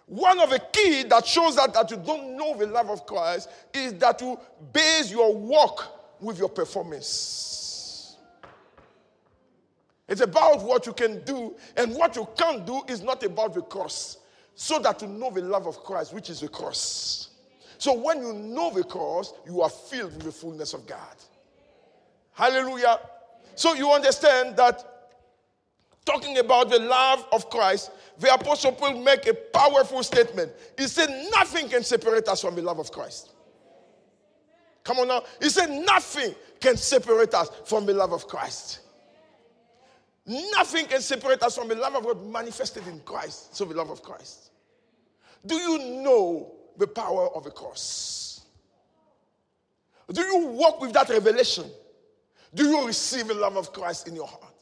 One 0.06 0.40
of 0.40 0.50
the 0.50 0.60
key 0.72 1.04
that 1.04 1.26
shows 1.26 1.56
that, 1.56 1.72
that 1.74 1.90
you 1.90 1.96
don't 1.96 2.36
know 2.36 2.56
the 2.56 2.66
love 2.66 2.90
of 2.90 3.06
Christ 3.06 3.48
is 3.72 3.94
that 3.94 4.20
you 4.20 4.38
base 4.72 5.10
your 5.10 5.34
walk 5.34 6.20
with 6.20 6.38
your 6.38 6.48
performance. 6.48 7.61
It's 10.08 10.20
about 10.20 10.62
what 10.62 10.86
you 10.86 10.92
can 10.92 11.24
do, 11.24 11.54
and 11.76 11.94
what 11.94 12.16
you 12.16 12.28
can't 12.36 12.66
do 12.66 12.82
is 12.88 13.02
not 13.02 13.22
about 13.22 13.54
the 13.54 13.62
cross. 13.62 14.18
So 14.54 14.78
that 14.80 15.00
you 15.00 15.08
know 15.08 15.30
the 15.30 15.40
love 15.40 15.66
of 15.66 15.82
Christ, 15.82 16.12
which 16.12 16.28
is 16.28 16.40
the 16.40 16.48
cross. 16.48 17.30
So 17.78 17.94
when 17.94 18.22
you 18.22 18.32
know 18.32 18.70
the 18.70 18.84
cross, 18.84 19.32
you 19.46 19.62
are 19.62 19.70
filled 19.70 20.14
with 20.14 20.24
the 20.24 20.32
fullness 20.32 20.74
of 20.74 20.86
God. 20.86 21.16
Hallelujah. 22.32 23.00
So 23.54 23.74
you 23.74 23.90
understand 23.90 24.56
that 24.56 24.84
talking 26.04 26.38
about 26.38 26.70
the 26.70 26.78
love 26.78 27.26
of 27.32 27.48
Christ, 27.50 27.90
the 28.18 28.32
apostle 28.32 28.72
Paul 28.72 29.00
make 29.00 29.26
a 29.26 29.34
powerful 29.34 30.02
statement. 30.02 30.52
He 30.78 30.86
said, 30.86 31.08
Nothing 31.34 31.68
can 31.68 31.82
separate 31.82 32.28
us 32.28 32.40
from 32.40 32.54
the 32.54 32.62
love 32.62 32.78
of 32.78 32.92
Christ. 32.92 33.30
Come 34.84 34.98
on 34.98 35.08
now. 35.08 35.22
He 35.40 35.48
said, 35.48 35.70
Nothing 35.70 36.34
can 36.60 36.76
separate 36.76 37.34
us 37.34 37.50
from 37.64 37.86
the 37.86 37.94
love 37.94 38.12
of 38.12 38.26
Christ. 38.26 38.81
Nothing 40.26 40.86
can 40.86 41.00
separate 41.00 41.42
us 41.42 41.56
from 41.56 41.68
the 41.68 41.74
love 41.74 41.96
of 41.96 42.04
God 42.04 42.26
manifested 42.26 42.86
in 42.86 43.00
Christ. 43.00 43.56
So, 43.56 43.64
the 43.64 43.74
love 43.74 43.90
of 43.90 44.02
Christ. 44.02 44.50
Do 45.44 45.56
you 45.56 45.78
know 46.02 46.52
the 46.76 46.86
power 46.86 47.28
of 47.34 47.44
the 47.44 47.50
cross? 47.50 48.42
Do 50.12 50.20
you 50.20 50.46
walk 50.46 50.80
with 50.80 50.92
that 50.92 51.08
revelation? 51.08 51.64
Do 52.54 52.64
you 52.64 52.86
receive 52.86 53.28
the 53.28 53.34
love 53.34 53.56
of 53.56 53.72
Christ 53.72 54.08
in 54.08 54.14
your 54.14 54.26
heart? 54.26 54.54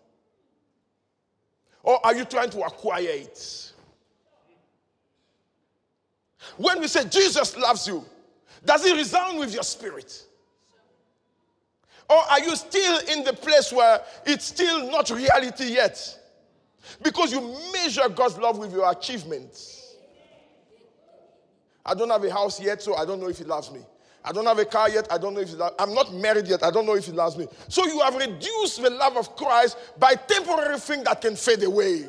Or 1.82 2.04
are 2.04 2.14
you 2.14 2.24
trying 2.24 2.50
to 2.50 2.60
acquire 2.62 3.08
it? 3.08 3.72
When 6.56 6.80
we 6.80 6.88
say 6.88 7.06
Jesus 7.08 7.56
loves 7.56 7.86
you, 7.86 8.04
does 8.64 8.84
it 8.84 8.94
resound 8.96 9.38
with 9.38 9.52
your 9.52 9.62
spirit? 9.62 10.24
Or 12.10 12.18
are 12.28 12.40
you 12.40 12.56
still 12.56 12.98
in 13.08 13.22
the 13.22 13.32
place 13.32 13.72
where 13.72 14.00
it's 14.26 14.46
still 14.46 14.90
not 14.90 15.10
reality 15.10 15.66
yet? 15.66 16.18
Because 17.02 17.30
you 17.30 17.40
measure 17.72 18.08
God's 18.08 18.36
love 18.36 18.58
with 18.58 18.72
your 18.72 18.90
achievements. 18.90 19.94
I 21.86 21.94
don't 21.94 22.10
have 22.10 22.24
a 22.24 22.32
house 22.32 22.60
yet, 22.60 22.82
so 22.82 22.96
I 22.96 23.04
don't 23.04 23.20
know 23.20 23.28
if 23.28 23.38
He 23.38 23.44
loves 23.44 23.70
me. 23.70 23.80
I 24.24 24.32
don't 24.32 24.44
have 24.44 24.58
a 24.58 24.64
car 24.64 24.90
yet. 24.90 25.06
I 25.10 25.18
don't 25.18 25.34
know 25.34 25.40
if 25.40 25.48
he 25.48 25.54
loves, 25.54 25.72
me. 25.72 25.76
I'm 25.78 25.94
not 25.94 26.12
married 26.12 26.46
yet. 26.46 26.62
I 26.62 26.70
don't 26.70 26.84
know 26.84 26.94
if 26.94 27.06
he 27.06 27.12
loves 27.12 27.38
me. 27.38 27.46
So 27.68 27.86
you 27.86 28.00
have 28.00 28.14
reduced 28.14 28.82
the 28.82 28.90
love 28.90 29.16
of 29.16 29.34
Christ 29.34 29.78
by 29.98 30.14
temporary 30.14 30.78
thing 30.78 31.04
that 31.04 31.22
can 31.22 31.36
fade 31.36 31.62
away. 31.62 32.06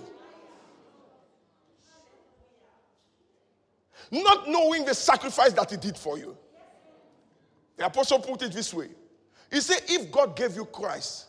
Not 4.11 4.49
knowing 4.49 4.83
the 4.83 4.93
sacrifice 4.93 5.53
that 5.53 5.71
he 5.71 5.77
did 5.77 5.95
for 5.95 6.17
you. 6.17 6.35
The 7.77 7.85
apostle 7.85 8.19
put 8.19 8.41
it 8.41 8.51
this 8.51 8.73
way. 8.73 8.89
He 9.51 9.59
said, 9.59 9.81
if 9.87 10.11
God 10.11 10.35
gave 10.35 10.55
you 10.55 10.65
Christ, 10.65 11.27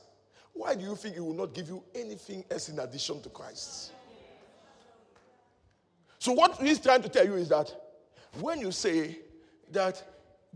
why 0.52 0.74
do 0.74 0.84
you 0.84 0.94
think 0.96 1.14
he 1.14 1.20
will 1.20 1.34
not 1.34 1.52
give 1.52 1.68
you 1.68 1.82
anything 1.94 2.44
else 2.50 2.68
in 2.68 2.78
addition 2.78 3.20
to 3.22 3.28
Christ? 3.28 3.92
So 6.18 6.32
what 6.32 6.60
he's 6.60 6.78
trying 6.78 7.02
to 7.02 7.08
tell 7.08 7.26
you 7.26 7.34
is 7.34 7.48
that 7.48 7.74
when 8.40 8.60
you 8.60 8.70
say 8.70 9.18
that 9.72 10.02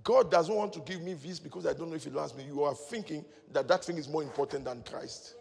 God 0.02 0.30
doesn't 0.30 0.54
want 0.54 0.72
to 0.74 0.80
give 0.80 1.02
me 1.02 1.14
this 1.14 1.38
because 1.38 1.66
I 1.66 1.72
don't 1.72 1.88
know 1.88 1.96
if 1.96 2.04
He 2.04 2.10
loves 2.10 2.34
me. 2.34 2.44
You 2.44 2.62
are 2.64 2.74
thinking 2.74 3.24
that 3.52 3.66
that 3.68 3.84
thing 3.84 3.96
is 3.96 4.08
more 4.08 4.22
important 4.22 4.64
than 4.64 4.82
Christ. 4.82 5.34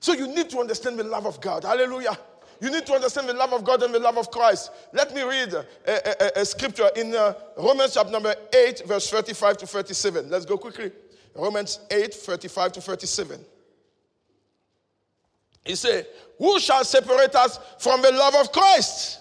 So 0.00 0.12
you 0.14 0.26
need 0.26 0.48
to 0.50 0.58
understand 0.58 0.98
the 0.98 1.04
love 1.04 1.26
of 1.26 1.40
God. 1.40 1.64
Hallelujah. 1.64 2.18
You 2.60 2.70
need 2.70 2.86
to 2.86 2.92
understand 2.92 3.28
the 3.28 3.34
love 3.34 3.52
of 3.52 3.64
God 3.64 3.82
and 3.82 3.94
the 3.94 3.98
love 3.98 4.18
of 4.18 4.30
Christ. 4.30 4.70
Let 4.92 5.14
me 5.14 5.22
read 5.22 5.54
a, 5.54 5.66
a, 5.86 6.40
a 6.40 6.44
scripture 6.44 6.90
in 6.94 7.14
uh, 7.14 7.34
Romans 7.56 7.94
chapter 7.94 8.12
number 8.12 8.34
8, 8.54 8.82
verse 8.86 9.08
35 9.10 9.58
to 9.58 9.66
37. 9.66 10.28
Let's 10.28 10.44
go 10.44 10.58
quickly. 10.58 10.92
Romans 11.34 11.80
8, 11.90 12.12
35 12.12 12.72
to 12.72 12.80
37. 12.80 13.40
He 15.64 15.74
said, 15.74 16.06
Who 16.38 16.60
shall 16.60 16.84
separate 16.84 17.34
us 17.34 17.58
from 17.78 18.02
the 18.02 18.12
love 18.12 18.34
of 18.34 18.52
Christ? 18.52 19.20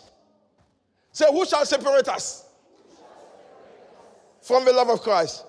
Say, 1.12 1.26
who 1.32 1.46
shall 1.46 1.66
separate 1.66 2.08
us 2.08 2.46
from 4.42 4.64
the 4.66 4.72
love 4.72 4.90
of 4.90 5.02
Christ? 5.02 5.46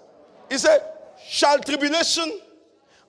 He 0.50 0.59
said, 0.59 0.81
shall 1.24 1.59
tribulation 1.61 2.40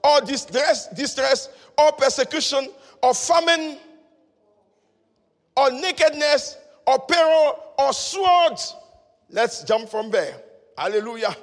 or 0.03 0.21
distress, 0.21 0.87
distress 0.89 1.49
or 1.77 1.91
persecution 1.93 2.69
or 3.01 3.13
famine 3.13 3.77
or 5.55 5.71
nakedness 5.71 6.57
or 6.87 6.99
peril 6.99 7.59
or 7.77 7.93
swords. 7.93 8.75
Let's 9.29 9.63
jump 9.63 9.89
from 9.89 10.11
there. 10.11 10.35
Hallelujah. 10.77 11.35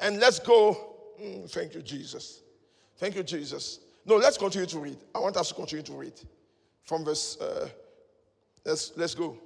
And 0.00 0.18
let's 0.20 0.38
go. 0.38 0.94
Mm, 1.20 1.50
thank 1.50 1.74
you, 1.74 1.82
Jesus. 1.82 2.42
Thank 2.96 3.16
you, 3.16 3.22
Jesus. 3.22 3.80
No, 4.04 4.16
let's 4.16 4.38
continue 4.38 4.66
to 4.66 4.78
read. 4.78 4.98
I 5.14 5.18
want 5.20 5.36
us 5.36 5.48
to 5.48 5.54
continue 5.54 5.84
to 5.84 5.92
read 5.92 6.14
from 6.84 7.04
verse. 7.04 7.38
Uh, 7.40 7.68
let's 8.64 8.92
let's 8.96 9.14
go. 9.14 9.36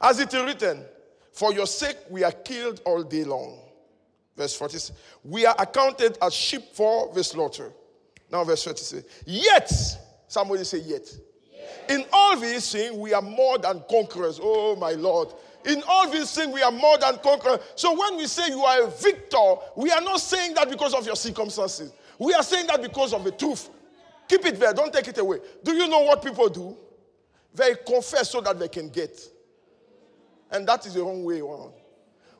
As 0.00 0.20
it 0.20 0.32
is 0.32 0.42
written, 0.42 0.84
For 1.32 1.52
your 1.52 1.66
sake 1.66 1.96
we 2.10 2.24
are 2.24 2.32
killed 2.32 2.80
all 2.84 3.02
day 3.02 3.24
long. 3.24 3.58
Verse 4.36 4.54
46. 4.54 4.92
We 5.24 5.46
are 5.46 5.54
accounted 5.58 6.18
as 6.20 6.34
sheep 6.34 6.62
for 6.74 7.12
the 7.14 7.24
slaughter. 7.24 7.72
Now, 8.30 8.44
verse 8.44 8.64
46. 8.64 9.24
Yet, 9.24 9.72
somebody 10.28 10.64
say, 10.64 10.78
Yet. 10.78 11.08
yet. 11.52 11.90
In 11.90 12.04
all 12.12 12.36
these 12.38 12.70
things, 12.72 12.92
we 12.96 13.12
are 13.12 13.22
more 13.22 13.58
than 13.58 13.82
conquerors. 13.90 14.38
Oh, 14.42 14.76
my 14.76 14.92
Lord. 14.92 15.28
In 15.64 15.82
all 15.88 16.08
these 16.10 16.32
things, 16.32 16.52
we 16.52 16.62
are 16.62 16.70
more 16.70 16.96
than 16.98 17.18
conquerors. 17.18 17.60
So, 17.74 17.98
when 17.98 18.16
we 18.16 18.26
say 18.26 18.48
you 18.48 18.62
are 18.62 18.84
a 18.84 18.90
victor, 18.90 19.54
we 19.76 19.90
are 19.90 20.00
not 20.00 20.20
saying 20.20 20.54
that 20.54 20.70
because 20.70 20.94
of 20.94 21.04
your 21.06 21.16
circumstances. 21.16 21.92
We 22.18 22.32
are 22.34 22.42
saying 22.42 22.66
that 22.68 22.80
because 22.80 23.12
of 23.12 23.24
the 23.24 23.32
truth. 23.32 23.68
Keep 24.28 24.46
it 24.46 24.60
there, 24.60 24.72
don't 24.72 24.92
take 24.92 25.08
it 25.08 25.18
away. 25.18 25.38
Do 25.62 25.74
you 25.74 25.88
know 25.88 26.00
what 26.00 26.22
people 26.22 26.48
do? 26.48 26.76
They 27.54 27.74
confess 27.86 28.30
so 28.30 28.40
that 28.40 28.58
they 28.58 28.68
can 28.68 28.88
get. 28.88 29.20
And 30.50 30.66
that 30.68 30.86
is 30.86 30.94
the 30.94 31.02
wrong 31.02 31.24
way 31.24 31.40
around. 31.40 31.72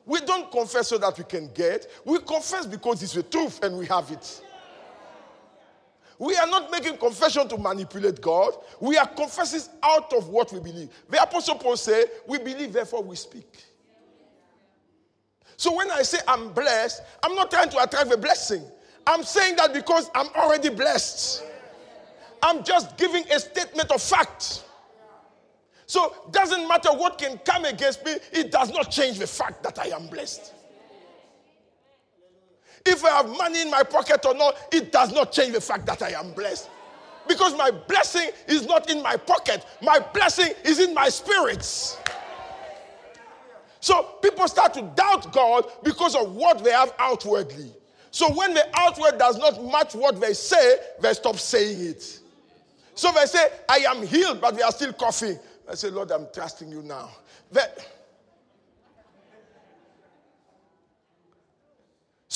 We 0.05 0.21
don't 0.21 0.49
confess 0.51 0.87
so 0.87 0.97
that 0.99 1.17
we 1.17 1.25
can 1.25 1.51
get. 1.53 1.87
We 2.05 2.19
confess 2.19 2.65
because 2.65 3.03
it's 3.03 3.13
the 3.13 3.23
truth 3.23 3.61
and 3.63 3.77
we 3.77 3.85
have 3.87 4.09
it. 4.11 4.41
We 6.19 6.35
are 6.35 6.47
not 6.47 6.71
making 6.71 6.97
confession 6.97 7.47
to 7.49 7.57
manipulate 7.57 8.21
God. 8.21 8.53
We 8.79 8.97
are 8.97 9.07
confessing 9.07 9.61
out 9.83 10.11
of 10.13 10.29
what 10.29 10.51
we 10.51 10.59
believe. 10.59 10.89
The 11.09 11.21
Apostle 11.21 11.55
Paul 11.55 11.77
said, 11.77 12.05
We 12.27 12.39
believe, 12.39 12.73
therefore 12.73 13.03
we 13.03 13.15
speak. 13.15 13.65
So 15.57 15.75
when 15.75 15.89
I 15.91 16.03
say 16.03 16.19
I'm 16.27 16.53
blessed, 16.53 17.01
I'm 17.23 17.35
not 17.35 17.51
trying 17.51 17.69
to 17.69 17.83
attract 17.83 18.11
a 18.11 18.17
blessing. 18.17 18.63
I'm 19.05 19.23
saying 19.23 19.55
that 19.57 19.73
because 19.73 20.09
I'm 20.13 20.27
already 20.35 20.69
blessed. 20.69 21.43
I'm 22.41 22.63
just 22.63 22.97
giving 22.97 23.23
a 23.31 23.39
statement 23.39 23.91
of 23.91 24.01
fact. 24.01 24.63
So 25.87 26.13
doesn't 26.31 26.67
matter 26.67 26.89
what 26.89 27.17
can 27.17 27.37
come 27.39 27.65
against 27.65 28.05
me, 28.05 28.15
it 28.31 28.51
does 28.51 28.71
not 28.71 28.91
change 28.91 29.19
the 29.19 29.27
fact 29.27 29.63
that 29.63 29.79
I 29.79 29.87
am 29.87 30.07
blessed. 30.07 30.53
If 32.89 33.03
I 33.03 33.09
have 33.09 33.29
money 33.29 33.61
in 33.61 33.69
my 33.69 33.83
pocket 33.83 34.25
or 34.25 34.33
not, 34.33 34.55
it 34.71 34.91
does 34.91 35.13
not 35.13 35.31
change 35.31 35.53
the 35.53 35.61
fact 35.61 35.85
that 35.87 36.01
I 36.01 36.11
am 36.11 36.31
blessed. 36.31 36.69
Because 37.27 37.55
my 37.57 37.71
blessing 37.71 38.29
is 38.47 38.65
not 38.65 38.89
in 38.89 39.03
my 39.03 39.17
pocket, 39.17 39.65
my 39.81 39.99
blessing 40.13 40.53
is 40.63 40.79
in 40.79 40.93
my 40.93 41.09
spirits. 41.09 41.97
So 43.79 44.03
people 44.21 44.47
start 44.47 44.73
to 44.75 44.81
doubt 44.81 45.31
God 45.31 45.65
because 45.83 46.15
of 46.15 46.33
what 46.33 46.63
they 46.63 46.71
have 46.71 46.93
outwardly. 46.97 47.71
So 48.11 48.33
when 48.33 48.53
the 48.53 48.67
outward 48.73 49.17
does 49.17 49.37
not 49.37 49.63
match 49.63 49.93
what 49.93 50.19
they 50.19 50.33
say, 50.33 50.77
they 51.01 51.13
stop 51.13 51.37
saying 51.37 51.85
it. 51.85 52.19
So 52.95 53.11
they 53.11 53.25
say, 53.25 53.47
I 53.69 53.77
am 53.89 54.05
healed, 54.05 54.41
but 54.41 54.55
they 54.55 54.63
are 54.63 54.71
still 54.71 54.93
coughing. 54.93 55.37
I 55.69 55.75
say, 55.75 55.89
Lord, 55.89 56.11
I'm 56.11 56.27
trusting 56.33 56.71
you 56.71 56.81
now. 56.81 57.09
That, 57.51 57.85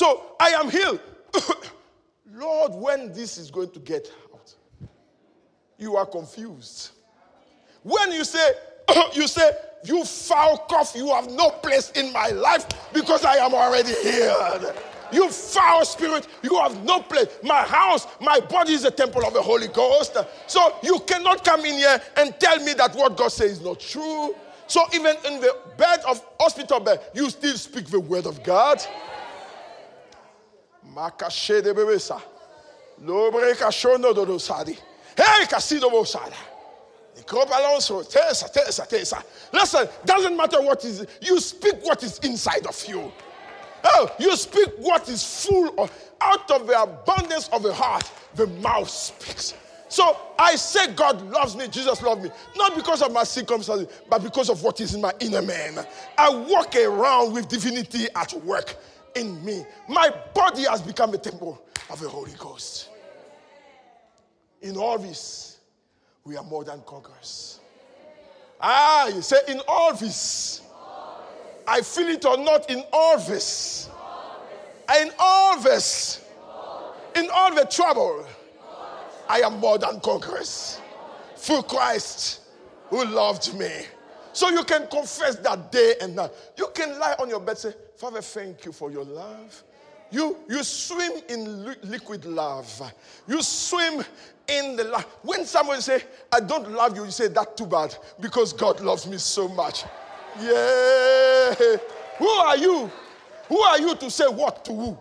so 0.02 0.34
I 0.40 0.50
am 0.50 0.68
healed. 0.72 1.00
Lord, 2.34 2.74
when 2.74 3.14
this 3.14 3.38
is 3.38 3.52
going 3.52 3.70
to 3.70 3.80
get 3.80 4.12
out, 4.34 4.56
you 5.78 5.96
are 5.96 6.08
confused. 6.08 6.90
When 7.84 8.12
you 8.12 8.24
say, 8.24 8.52
you 9.14 9.28
say, 9.28 9.52
you 9.86 10.04
foul 10.04 10.58
cough, 10.68 10.94
you 10.96 11.10
have 11.10 11.30
no 11.30 11.52
place 11.52 11.92
in 11.92 12.12
my 12.12 12.30
life 12.30 12.66
because 12.92 13.24
I 13.26 13.36
am 13.36 13.54
already 13.54 13.94
healed. 13.94 14.74
You 15.12 15.30
foul 15.30 15.86
spirit, 15.86 16.28
you 16.42 16.58
have 16.58 16.84
no 16.84 17.02
place. 17.04 17.28
My 17.44 17.62
house, 17.62 18.08
my 18.20 18.40
body 18.40 18.74
is 18.74 18.86
a 18.86 18.92
temple 18.92 19.24
of 19.24 19.36
the 19.36 19.42
Holy 19.44 19.68
Ghost. 19.68 20.18
So 20.48 20.78
you 20.82 20.98
cannot 21.06 21.46
come 21.46 21.64
in 21.64 21.76
here 21.76 22.02
and 22.18 22.34
tell 22.40 22.58
me 22.64 22.74
that 22.74 22.96
what 22.96 23.18
God 23.18 23.32
says 23.32 23.52
is 23.52 23.62
not 23.62 23.80
true. 23.80 24.34
So 24.66 24.82
even 24.96 25.16
in 25.28 25.42
the 25.42 25.56
bed 25.78 26.00
of 26.08 26.26
hospital 26.40 26.80
bed, 26.80 27.02
you 27.14 27.30
still 27.30 27.56
speak 27.56 27.86
the 27.86 28.00
word 28.00 28.26
of 28.26 28.42
God. 28.44 28.84
Listen, 39.54 39.88
doesn't 40.06 40.36
matter 40.36 40.62
what 40.62 40.84
is, 40.84 41.06
you 41.22 41.40
speak 41.40 41.76
what 41.84 42.04
is 42.04 42.20
inside 42.20 42.66
of 42.68 42.84
you. 42.88 43.12
Oh, 43.84 44.12
you 44.20 44.36
speak 44.36 44.70
what 44.78 45.08
is 45.10 45.24
full 45.46 45.74
of, 45.80 45.92
out 46.20 46.50
of 46.52 46.68
the 46.68 46.82
abundance 46.82 47.50
of 47.50 47.64
the 47.64 47.74
heart, 47.74 48.10
the 48.36 48.48
mouth 48.48 48.90
speaks. 48.90 49.54
So 49.88 50.18
I 50.40 50.56
say 50.56 50.94
God 50.94 51.22
loves 51.32 51.56
me, 51.56 51.68
Jesus 51.68 52.02
loves 52.02 52.24
me, 52.24 52.32
not 52.56 52.76
because 52.76 53.02
of 53.02 53.12
my 53.12 53.24
circumstances, 53.24 53.88
but 54.10 54.24
because 54.24 54.50
of 54.50 54.64
what 54.64 54.80
is 54.80 54.94
in 54.94 55.02
my 55.02 55.14
inner 55.20 55.42
man. 55.42 55.86
I 56.18 56.30
walk 56.30 56.76
around 56.76 57.34
with 57.34 57.48
divinity 57.50 58.08
at 58.16 58.34
work 58.44 58.76
in 59.16 59.44
me. 59.44 59.66
My 59.88 60.14
body 60.34 60.64
has 60.64 60.82
become 60.82 61.14
a 61.14 61.18
temple 61.18 61.62
of 61.90 62.00
the 62.00 62.10
Holy 62.10 62.34
Ghost. 62.38 62.90
In 64.62 64.78
all 64.78 64.98
this, 64.98 65.60
we 66.24 66.38
are 66.38 66.44
more 66.44 66.64
than 66.64 66.82
conquerors. 66.86 67.60
Ah, 68.60 69.08
you 69.08 69.22
say, 69.22 69.38
in 69.48 69.60
all 69.68 69.94
this, 69.96 70.62
I 71.68 71.82
feel 71.82 72.10
it 72.10 72.26
or 72.26 72.38
not, 72.38 72.70
in 72.70 72.84
all 72.94 73.18
this, 73.18 73.90
in 75.00 75.12
all 75.18 75.60
this, 75.60 76.24
in 77.16 77.28
all 77.34 77.56
the 77.56 77.66
trouble, 77.66 78.26
I 79.28 79.40
am 79.40 79.60
more 79.60 79.78
than 79.78 80.00
conquerors 80.02 80.80
through 81.38 81.64
Christ 81.64 82.42
who 82.90 83.04
loved 83.06 83.58
me. 83.58 83.72
So 84.34 84.50
you 84.50 84.64
can 84.64 84.88
confess 84.88 85.38
that 85.38 85.72
day 85.72 85.96
and 86.02 86.16
night. 86.16 86.32
You 86.58 86.68
can 86.74 87.00
lie 87.00 87.16
on 87.20 87.30
your 87.30 87.40
bed 87.40 87.58
say, 87.58 87.74
Father, 88.02 88.22
thank 88.24 88.66
you 88.66 88.72
for 88.72 88.90
your 88.90 89.04
love. 89.04 89.64
You, 90.10 90.36
you 90.50 90.64
swim 90.64 91.22
in 91.30 91.66
li- 91.68 91.76
liquid 91.84 92.26
love. 92.26 92.92
You 93.28 93.44
swim 93.44 94.04
in 94.48 94.76
the 94.76 94.86
love. 94.86 95.06
When 95.22 95.46
someone 95.46 95.82
say, 95.82 96.02
I 96.32 96.40
don't 96.40 96.72
love 96.72 96.96
you, 96.98 97.06
you 97.06 97.12
say, 97.12 97.28
that 97.28 97.56
too 97.56 97.68
bad 97.68 97.96
because 98.20 98.54
God 98.54 98.82
loves 98.82 99.06
me 99.06 99.20
so 99.20 99.48
much. 99.48 99.84
Yeah. 100.40 101.54
Who 102.18 102.28
are 102.28 102.58
you? 102.58 102.90
Who 103.48 103.60
are 103.60 103.80
you 103.80 103.96
to 103.96 104.10
say 104.10 104.26
what 104.28 104.66
to 104.66 104.74
who? 104.74 104.98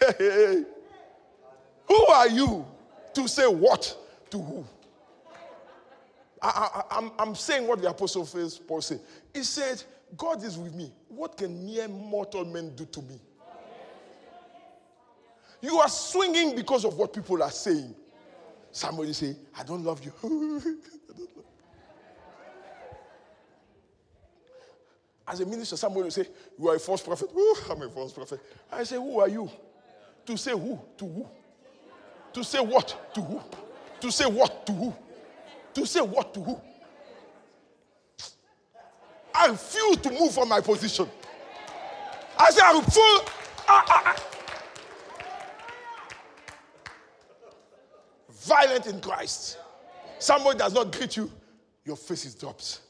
who 1.88 2.06
are 2.06 2.28
you 2.28 2.64
to 3.14 3.26
say 3.26 3.48
what 3.48 3.96
to 4.30 4.38
who? 4.38 4.64
I, 6.42 6.82
am 6.90 7.10
I'm 7.18 7.34
saying 7.34 7.66
what 7.66 7.80
the 7.80 7.90
apostle 7.90 8.28
Paul 8.66 8.80
said. 8.80 9.00
He 9.36 9.42
said, 9.42 9.82
God 10.16 10.42
is 10.42 10.56
with 10.56 10.74
me. 10.74 10.90
What 11.08 11.36
can 11.36 11.66
mere 11.66 11.88
mortal 11.88 12.46
men 12.46 12.74
do 12.74 12.86
to 12.86 13.02
me? 13.02 13.20
You 15.60 15.76
are 15.78 15.90
swinging 15.90 16.56
because 16.56 16.86
of 16.86 16.96
what 16.96 17.12
people 17.12 17.42
are 17.42 17.50
saying. 17.50 17.94
Somebody 18.72 19.12
say, 19.12 19.36
I 19.54 19.62
don't 19.62 19.84
love 19.84 20.02
you. 20.02 20.10
As 25.28 25.40
a 25.40 25.44
minister, 25.44 25.76
somebody 25.76 26.04
will 26.04 26.10
say, 26.10 26.28
You 26.58 26.68
are 26.68 26.76
a 26.76 26.80
false 26.80 27.02
prophet. 27.02 27.28
Ooh, 27.36 27.56
I'm 27.70 27.82
a 27.82 27.90
false 27.90 28.14
prophet. 28.14 28.40
I 28.72 28.84
say, 28.84 28.96
Who 28.96 29.20
are 29.20 29.28
you? 29.28 29.50
To 30.24 30.38
say 30.38 30.52
who? 30.52 30.80
To 30.96 31.04
who? 31.04 31.28
To 32.32 32.42
say 32.42 32.60
what? 32.60 33.12
To 33.14 33.20
who? 33.20 33.42
To 34.00 34.10
say 34.10 34.24
what? 34.24 34.64
To 34.64 34.72
who? 34.72 34.94
To 35.74 35.84
say 35.84 36.00
what? 36.00 36.32
To 36.32 36.40
who? 36.40 36.58
I 39.36 39.48
refuse 39.48 39.98
to 39.98 40.10
move 40.10 40.32
from 40.32 40.48
my 40.48 40.60
position. 40.60 41.08
I 42.38 42.50
say, 42.50 42.60
I 42.64 42.72
refuse. 42.78 43.20
Ah. 43.68 44.16
Violent 48.30 48.86
in 48.86 49.00
Christ. 49.00 49.58
Somebody 50.18 50.58
does 50.58 50.72
not 50.72 50.90
greet 50.92 51.16
you, 51.16 51.30
your 51.84 51.96
face 51.96 52.24
is 52.24 52.34
dropped. 52.34 52.80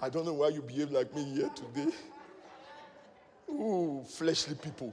I 0.00 0.08
don't 0.08 0.26
know 0.26 0.34
why 0.34 0.48
you 0.48 0.60
behave 0.60 0.90
like 0.90 1.14
me 1.14 1.24
here 1.24 1.50
today. 1.54 1.92
Ooh, 3.50 4.04
fleshly 4.08 4.54
people. 4.54 4.92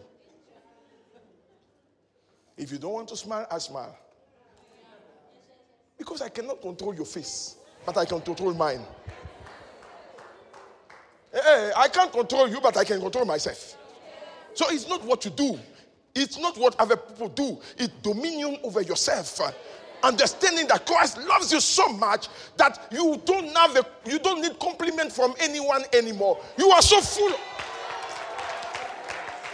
If 2.56 2.72
you 2.72 2.78
don't 2.78 2.94
want 2.94 3.08
to 3.10 3.18
smile, 3.18 3.48
I 3.50 3.58
smile. 3.58 3.98
Because 5.98 6.22
I 6.22 6.30
cannot 6.30 6.62
control 6.62 6.94
your 6.94 7.06
face, 7.06 7.56
but 7.86 7.98
I 7.98 8.06
can 8.06 8.22
control 8.22 8.54
mine. 8.54 8.82
Hey, 11.50 11.72
I 11.76 11.88
can't 11.88 12.12
control 12.12 12.48
you, 12.48 12.62
but 12.62 12.78
I 12.78 12.84
can 12.84 13.02
control 13.02 13.26
myself. 13.26 13.76
So 14.54 14.66
it's 14.70 14.88
not 14.88 15.04
what 15.04 15.26
you 15.26 15.32
do, 15.32 15.58
it's 16.14 16.38
not 16.38 16.56
what 16.60 16.80
other 16.80 16.96
people 16.96 17.30
do, 17.30 17.60
it's 17.76 17.94
dominion 18.04 18.58
over 18.64 18.82
yourself. 18.82 19.40
Understanding 20.04 20.68
that 20.68 20.86
Christ 20.86 21.18
loves 21.18 21.52
you 21.52 21.60
so 21.60 21.90
much 21.90 22.28
that 22.58 22.88
you 22.92 23.20
don't 23.26 23.50
have 23.58 23.76
a, 23.78 23.86
you 24.06 24.20
don't 24.20 24.42
need 24.42 24.60
compliment 24.60 25.12
from 25.12 25.34
anyone 25.40 25.84
anymore. 25.92 26.40
You 26.56 26.70
are 26.70 26.84
so 26.84 27.02
full. 27.02 27.34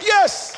Yes. 0.02 0.54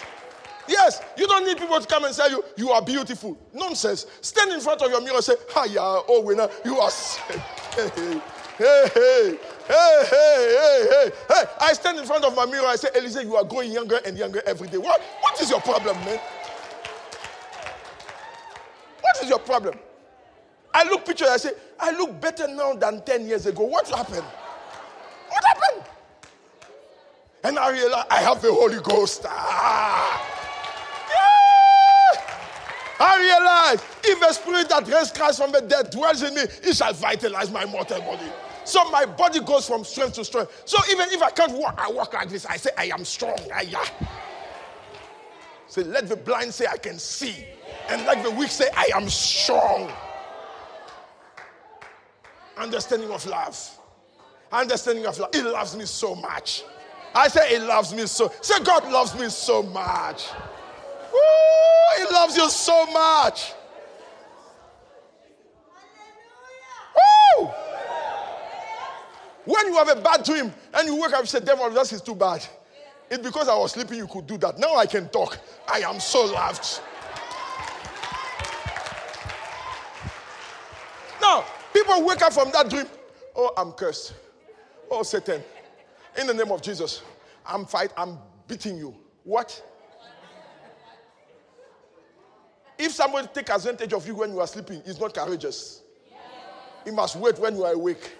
Yes, 0.66 1.00
you 1.16 1.26
don't 1.26 1.46
need 1.46 1.56
people 1.56 1.80
to 1.80 1.86
come 1.86 2.04
and 2.04 2.14
say 2.14 2.28
you, 2.28 2.44
you 2.56 2.70
are 2.70 2.82
beautiful. 2.82 3.38
Nonsense. 3.54 4.06
Stand 4.20 4.52
in 4.52 4.60
front 4.60 4.82
of 4.82 4.90
your 4.90 5.00
mirror 5.00 5.14
and 5.14 5.24
say, 5.24 5.34
Hiya, 5.54 5.80
oh 5.80 6.20
winner, 6.22 6.48
you 6.64 6.78
are 6.78 6.90
hey, 7.74 8.20
hey, 8.58 8.88
hey, 8.92 9.38
hey, 9.68 10.04
hey, 10.10 10.56
hey, 10.58 10.88
hey, 10.90 11.10
hey. 11.28 11.44
I 11.60 11.72
stand 11.74 11.98
in 11.98 12.06
front 12.06 12.24
of 12.24 12.34
my 12.34 12.46
mirror, 12.46 12.66
I 12.66 12.76
say, 12.76 12.88
Elise, 12.96 13.22
you 13.22 13.36
are 13.36 13.44
growing 13.44 13.70
younger 13.70 14.00
and 14.04 14.16
younger 14.16 14.42
every 14.46 14.68
day. 14.68 14.78
What, 14.78 15.00
what 15.20 15.40
is 15.40 15.50
your 15.50 15.60
problem, 15.60 15.96
man? 16.04 16.18
What 19.00 19.22
is 19.22 19.28
your 19.28 19.38
problem? 19.38 19.78
I 20.74 20.84
look 20.84 21.04
pictures, 21.06 21.28
I 21.28 21.36
say, 21.36 21.50
I 21.78 21.92
look 21.92 22.20
better 22.20 22.48
now 22.48 22.74
than 22.74 23.02
10 23.02 23.26
years 23.26 23.46
ago. 23.46 23.64
What 23.64 23.88
happened? 23.88 24.26
What 25.28 25.44
happened? 25.44 25.84
And 27.44 27.58
I 27.58 27.70
realize 27.70 28.04
I 28.10 28.20
have 28.20 28.42
the 28.42 28.52
Holy 28.52 28.80
Ghost. 28.80 29.24
Ah. 29.26 30.34
I 33.00 33.18
realize 33.20 33.84
if 34.04 34.18
the 34.20 34.32
spirit 34.32 34.68
that 34.70 34.88
raised 34.88 35.14
Christ 35.14 35.38
from 35.38 35.52
the 35.52 35.60
dead 35.60 35.90
dwells 35.90 36.22
in 36.22 36.34
me, 36.34 36.42
it 36.42 36.76
shall 36.76 36.92
vitalize 36.92 37.50
my 37.50 37.64
mortal 37.64 38.00
body. 38.00 38.30
So 38.68 38.84
my 38.90 39.06
body 39.06 39.40
goes 39.40 39.66
from 39.66 39.82
strength 39.82 40.14
to 40.16 40.24
strength. 40.26 40.62
So 40.66 40.76
even 40.90 41.08
if 41.10 41.22
I 41.22 41.30
can't 41.30 41.52
walk, 41.52 41.80
I 41.82 41.90
walk 41.90 42.12
like 42.12 42.28
this. 42.28 42.44
I 42.44 42.58
say, 42.58 42.68
I 42.76 42.90
am 42.92 43.02
strong. 43.02 43.38
I, 43.52 43.62
yeah. 43.62 43.82
Say, 45.68 45.84
let 45.84 46.06
the 46.06 46.16
blind 46.16 46.52
say, 46.52 46.66
I 46.70 46.76
can 46.76 46.98
see. 46.98 47.46
And 47.88 48.04
let 48.04 48.22
the 48.22 48.30
weak 48.30 48.50
say, 48.50 48.68
I 48.76 48.90
am 48.94 49.08
strong. 49.08 49.90
Understanding 52.58 53.10
of 53.10 53.24
love. 53.24 53.58
Understanding 54.52 55.06
of 55.06 55.18
love. 55.18 55.30
It 55.32 55.44
loves 55.44 55.74
me 55.74 55.86
so 55.86 56.14
much. 56.14 56.64
I 57.14 57.28
say, 57.28 57.54
It 57.54 57.62
loves 57.62 57.94
me 57.94 58.06
so. 58.06 58.30
Say, 58.42 58.62
God 58.62 58.84
loves 58.92 59.14
me 59.18 59.30
so 59.30 59.62
much. 59.62 60.28
Woo, 61.10 61.18
he 62.06 62.12
loves 62.12 62.36
you 62.36 62.50
so 62.50 62.84
much. 62.92 63.54
When 69.44 69.66
you 69.66 69.74
have 69.74 69.88
a 69.88 70.00
bad 70.00 70.24
dream 70.24 70.52
and 70.74 70.86
you 70.86 71.00
wake 71.00 71.12
up 71.12 71.20
and 71.20 71.28
say, 71.28 71.40
Devil, 71.40 71.70
this 71.70 71.92
is 71.92 72.02
too 72.02 72.14
bad. 72.14 72.44
It's 73.10 73.22
because 73.22 73.48
I 73.48 73.56
was 73.56 73.72
sleeping, 73.72 73.96
you 73.96 74.06
could 74.06 74.26
do 74.26 74.36
that. 74.38 74.58
Now 74.58 74.76
I 74.76 74.86
can 74.86 75.08
talk. 75.08 75.38
I 75.66 75.80
am 75.80 75.98
so 76.00 76.26
loved. 76.26 76.80
Now, 81.20 81.44
people 81.72 82.04
wake 82.04 82.22
up 82.22 82.32
from 82.32 82.50
that 82.52 82.68
dream. 82.68 82.86
Oh, 83.34 83.52
I'm 83.56 83.72
cursed. 83.72 84.14
Oh, 84.90 85.02
Satan. 85.02 85.42
In 86.18 86.26
the 86.26 86.34
name 86.34 86.50
of 86.50 86.60
Jesus, 86.60 87.02
I'm 87.46 87.64
fight, 87.64 87.92
I'm 87.96 88.18
beating 88.46 88.76
you. 88.76 88.94
What? 89.24 89.62
If 92.78 92.92
somebody 92.92 93.28
take 93.34 93.50
advantage 93.50 93.92
of 93.92 94.06
you 94.06 94.14
when 94.14 94.30
you 94.32 94.40
are 94.40 94.46
sleeping, 94.46 94.82
he's 94.84 95.00
not 95.00 95.14
courageous. 95.14 95.82
He 96.84 96.90
must 96.90 97.16
wait 97.16 97.38
when 97.38 97.56
you 97.56 97.64
are 97.64 97.72
awake. 97.72 98.12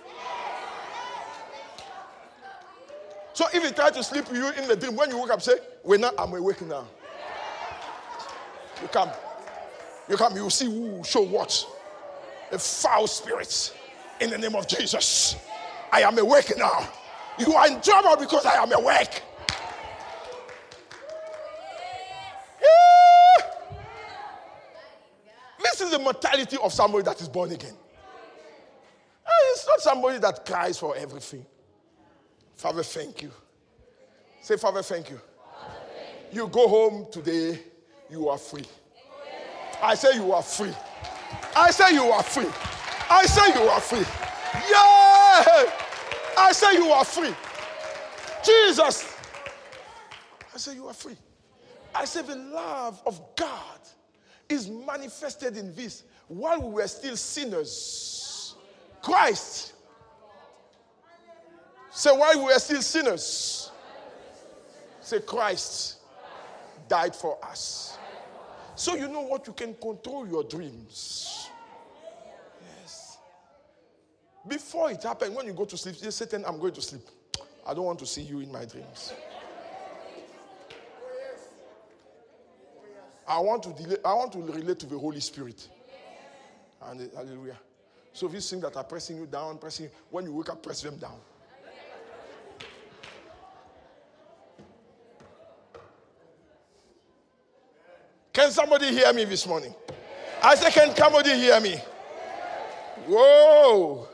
So 3.38 3.46
if 3.54 3.64
he 3.64 3.70
try 3.70 3.90
to 3.90 4.02
sleep 4.02 4.24
you 4.32 4.50
in 4.50 4.66
the 4.66 4.74
dream, 4.74 4.96
when 4.96 5.10
you 5.10 5.22
wake 5.22 5.30
up, 5.30 5.40
say, 5.40 5.60
"When 5.84 6.04
I'm 6.04 6.34
awake 6.34 6.60
now." 6.62 6.88
You 8.82 8.88
come, 8.88 9.10
you 10.08 10.16
come, 10.16 10.34
you 10.34 10.50
see 10.50 10.64
who 10.64 11.04
show 11.04 11.20
what, 11.22 11.64
the 12.50 12.58
foul 12.58 13.06
spirits. 13.06 13.74
In 14.18 14.30
the 14.30 14.38
name 14.38 14.56
of 14.56 14.66
Jesus, 14.66 15.36
I 15.92 16.02
am 16.02 16.18
awake 16.18 16.52
now. 16.58 16.88
You 17.38 17.54
are 17.54 17.68
in 17.68 17.80
trouble 17.80 18.16
because 18.16 18.44
I 18.44 18.60
am 18.60 18.72
awake. 18.72 19.22
This 25.62 25.80
is 25.80 25.92
the 25.92 26.00
mortality 26.00 26.56
of 26.60 26.72
somebody 26.72 27.04
that 27.04 27.20
is 27.20 27.28
born 27.28 27.52
again. 27.52 27.76
Eh, 29.24 29.30
it's 29.52 29.64
not 29.64 29.80
somebody 29.80 30.18
that 30.18 30.44
cries 30.44 30.76
for 30.76 30.96
everything. 30.96 31.46
Father, 32.58 32.82
thank 32.82 33.22
you. 33.22 33.30
Say, 34.42 34.56
Father, 34.56 34.82
thank 34.82 35.10
you. 35.10 35.16
Father, 35.16 35.74
thank 35.94 36.34
you. 36.34 36.42
you 36.42 36.48
go 36.48 36.66
home 36.66 37.06
today, 37.12 37.60
you 38.10 38.28
are 38.28 38.36
free. 38.36 38.64
I 39.80 39.94
say 39.94 40.16
you 40.16 40.32
are 40.32 40.42
free. 40.42 40.74
I 41.54 41.70
say 41.70 41.94
you 41.94 42.02
are 42.02 42.22
free. 42.22 42.50
I 43.08 43.26
say 43.26 43.62
you 43.62 43.68
are 43.68 43.80
free. 43.80 44.04
Yeah! 44.70 45.72
I 46.36 46.50
say 46.52 46.74
you 46.74 46.90
are 46.90 47.04
free. 47.04 47.32
Jesus. 48.44 49.16
I 50.52 50.58
say 50.58 50.74
you 50.74 50.88
are 50.88 50.94
free. 50.94 51.16
I 51.94 52.06
say 52.06 52.22
the 52.22 52.34
love 52.34 53.00
of 53.06 53.20
God 53.36 53.78
is 54.48 54.68
manifested 54.68 55.56
in 55.56 55.76
this. 55.76 56.02
While 56.26 56.60
we 56.60 56.74
were 56.74 56.88
still 56.88 57.16
sinners, 57.16 58.56
Christ. 59.00 59.74
Say, 61.98 62.12
while 62.12 62.38
we 62.38 62.44
were 62.44 62.58
still 62.60 62.80
sinners, 62.80 63.72
say, 65.00 65.18
Christ 65.18 65.96
died 66.88 67.12
for 67.12 67.44
us. 67.44 67.98
So 68.76 68.94
you 68.94 69.08
know 69.08 69.22
what? 69.22 69.48
You 69.48 69.52
can 69.52 69.74
control 69.74 70.24
your 70.28 70.44
dreams. 70.44 71.48
Yes. 72.80 73.18
Before 74.46 74.92
it 74.92 75.02
happened, 75.02 75.34
when 75.34 75.46
you 75.46 75.52
go 75.52 75.64
to 75.64 75.76
sleep, 75.76 75.96
you 75.96 76.02
say, 76.12 76.24
Satan, 76.24 76.44
I'm 76.46 76.60
going 76.60 76.72
to 76.74 76.80
sleep. 76.80 77.02
I 77.66 77.74
don't 77.74 77.84
want 77.84 77.98
to 77.98 78.06
see 78.06 78.22
you 78.22 78.38
in 78.38 78.52
my 78.52 78.64
dreams. 78.64 79.12
I 83.26 83.40
want 83.40 83.64
to 83.64 83.70
delay, 83.70 83.96
I 84.04 84.14
want 84.14 84.32
to 84.34 84.38
relate 84.38 84.78
to 84.78 84.86
the 84.86 84.96
Holy 84.96 85.18
Spirit. 85.18 85.68
And 86.80 87.10
hallelujah. 87.12 87.58
So 88.12 88.28
these 88.28 88.48
things 88.48 88.62
that 88.62 88.76
are 88.76 88.84
pressing 88.84 89.16
you 89.16 89.26
down, 89.26 89.58
pressing 89.58 89.90
when 90.10 90.26
you 90.26 90.32
wake 90.32 90.50
up, 90.50 90.62
press 90.62 90.80
them 90.80 90.96
down. 90.98 91.18
Can 98.38 98.52
somebody 98.52 98.92
hear 98.92 99.12
me 99.12 99.24
this 99.24 99.44
morning? 99.48 99.74
I 100.40 100.54
say, 100.54 100.70
Can 100.70 100.94
somebody 100.94 101.30
hear 101.30 101.58
me? 101.60 101.74
Whoa. 103.08 104.06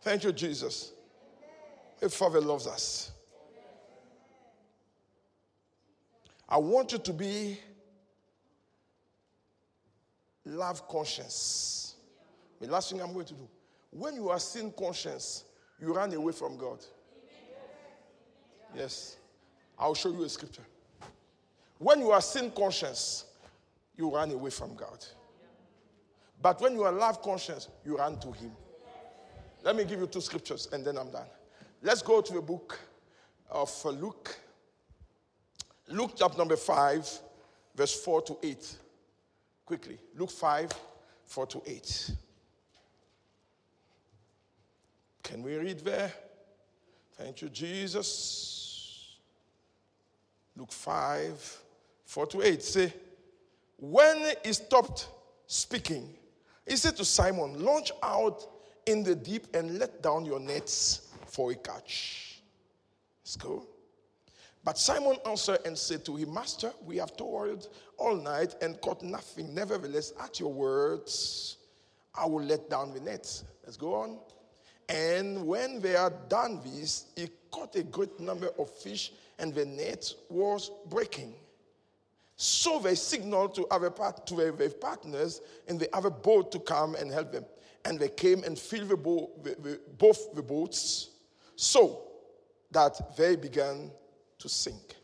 Thank 0.00 0.24
you, 0.24 0.32
Jesus. 0.32 0.92
The 1.98 2.08
Father 2.08 2.40
loves 2.40 2.66
us. 2.66 3.12
I 6.48 6.56
want 6.56 6.92
you 6.92 6.98
to 6.98 7.12
be 7.12 7.60
love 10.46 10.88
conscious. 10.88 11.96
The 12.58 12.68
last 12.68 12.90
thing 12.90 13.02
I'm 13.02 13.12
going 13.12 13.26
to 13.26 13.34
do. 13.34 13.46
When 13.90 14.14
you 14.14 14.30
are 14.30 14.38
sin 14.38 14.72
conscious, 14.72 15.44
you 15.78 15.92
run 15.92 16.14
away 16.14 16.32
from 16.32 16.56
God. 16.56 16.78
Yes. 18.74 19.18
I'll 19.78 19.94
show 19.94 20.10
you 20.10 20.24
a 20.24 20.28
scripture. 20.30 20.64
When 21.80 22.00
you 22.00 22.10
are 22.10 22.20
sin 22.20 22.50
conscious, 22.50 23.24
you 23.96 24.14
run 24.14 24.30
away 24.30 24.50
from 24.50 24.74
God. 24.74 25.02
But 26.42 26.60
when 26.60 26.74
you 26.74 26.82
are 26.82 26.92
love 26.92 27.22
conscious, 27.22 27.68
you 27.86 27.96
run 27.96 28.20
to 28.20 28.32
Him. 28.32 28.52
Let 29.62 29.76
me 29.76 29.84
give 29.84 29.98
you 29.98 30.06
two 30.06 30.20
scriptures 30.20 30.68
and 30.74 30.84
then 30.84 30.98
I'm 30.98 31.10
done. 31.10 31.24
Let's 31.82 32.02
go 32.02 32.20
to 32.20 32.32
the 32.34 32.42
book 32.42 32.78
of 33.50 33.70
Luke. 33.86 34.38
Luke 35.88 36.12
chapter 36.16 36.36
number 36.36 36.56
5, 36.56 37.18
verse 37.74 38.04
4 38.04 38.22
to 38.22 38.36
8. 38.42 38.76
Quickly. 39.64 39.98
Luke 40.14 40.30
5, 40.30 40.70
4 41.24 41.46
to 41.46 41.62
8. 41.66 42.10
Can 45.22 45.42
we 45.42 45.56
read 45.56 45.78
there? 45.80 46.12
Thank 47.14 47.40
you, 47.40 47.48
Jesus. 47.48 49.16
Luke 50.54 50.72
5, 50.72 51.62
4 52.10 52.26
to 52.26 52.42
8. 52.42 52.60
Say, 52.60 52.92
when 53.76 54.34
he 54.44 54.52
stopped 54.52 55.08
speaking, 55.46 56.12
he 56.66 56.74
said 56.74 56.96
to 56.96 57.04
Simon, 57.04 57.64
Launch 57.64 57.92
out 58.02 58.48
in 58.86 59.04
the 59.04 59.14
deep 59.14 59.46
and 59.54 59.78
let 59.78 60.02
down 60.02 60.24
your 60.24 60.40
nets 60.40 61.08
for 61.28 61.52
a 61.52 61.54
catch. 61.54 62.42
Let's 63.22 63.36
go. 63.36 63.64
But 64.64 64.76
Simon 64.76 65.18
answered 65.24 65.60
and 65.64 65.78
said 65.78 66.04
to 66.06 66.16
him, 66.16 66.34
Master, 66.34 66.72
we 66.84 66.96
have 66.96 67.16
toiled 67.16 67.68
all 67.96 68.16
night 68.16 68.56
and 68.60 68.80
caught 68.80 69.04
nothing. 69.04 69.54
Nevertheless, 69.54 70.12
at 70.20 70.40
your 70.40 70.52
words, 70.52 71.58
I 72.12 72.26
will 72.26 72.42
let 72.42 72.68
down 72.68 72.92
the 72.92 73.00
nets. 73.00 73.44
Let's 73.62 73.76
go 73.76 73.94
on. 73.94 74.18
And 74.88 75.46
when 75.46 75.80
they 75.80 75.92
had 75.92 76.28
done 76.28 76.60
this, 76.64 77.06
he 77.14 77.28
caught 77.52 77.76
a 77.76 77.84
great 77.84 78.18
number 78.18 78.50
of 78.58 78.68
fish, 78.68 79.12
and 79.38 79.54
the 79.54 79.64
net 79.64 80.12
was 80.28 80.72
breaking. 80.88 81.34
So 82.42 82.78
they 82.78 82.94
signaled 82.94 83.54
to 83.56 83.66
other 83.66 83.90
part, 83.90 84.26
to 84.28 84.34
their 84.34 84.70
partners 84.70 85.42
in 85.66 85.76
the 85.76 85.94
other 85.94 86.08
boat 86.08 86.50
to 86.52 86.58
come 86.58 86.94
and 86.94 87.12
help 87.12 87.32
them. 87.32 87.44
And 87.84 87.98
they 87.98 88.08
came 88.08 88.44
and 88.44 88.58
filled 88.58 88.88
the 88.88 88.96
bo- 88.96 89.30
the, 89.42 89.50
the, 89.60 89.80
both 89.98 90.32
the 90.32 90.40
boats 90.40 91.10
so 91.54 92.00
that 92.70 93.14
they 93.14 93.36
began 93.36 93.90
to 94.38 94.48
sink. 94.48 94.94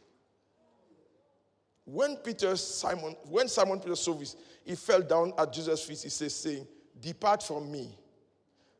When 1.85 2.17
Peter, 2.17 2.57
Simon, 2.57 3.15
when 3.29 3.49
Simon 3.49 3.81
Peter 3.81 3.97
saw 3.97 4.15
this, 4.15 4.35
he 4.65 4.75
fell 4.75 5.03
down 5.03 5.35
at 5.37 5.53
Jesus' 5.53 5.85
feet. 5.85 6.01
He 6.01 6.09
says, 6.09 6.35
saying, 6.35 6.67
Depart 6.99 7.43
from 7.43 7.71
me, 7.71 7.99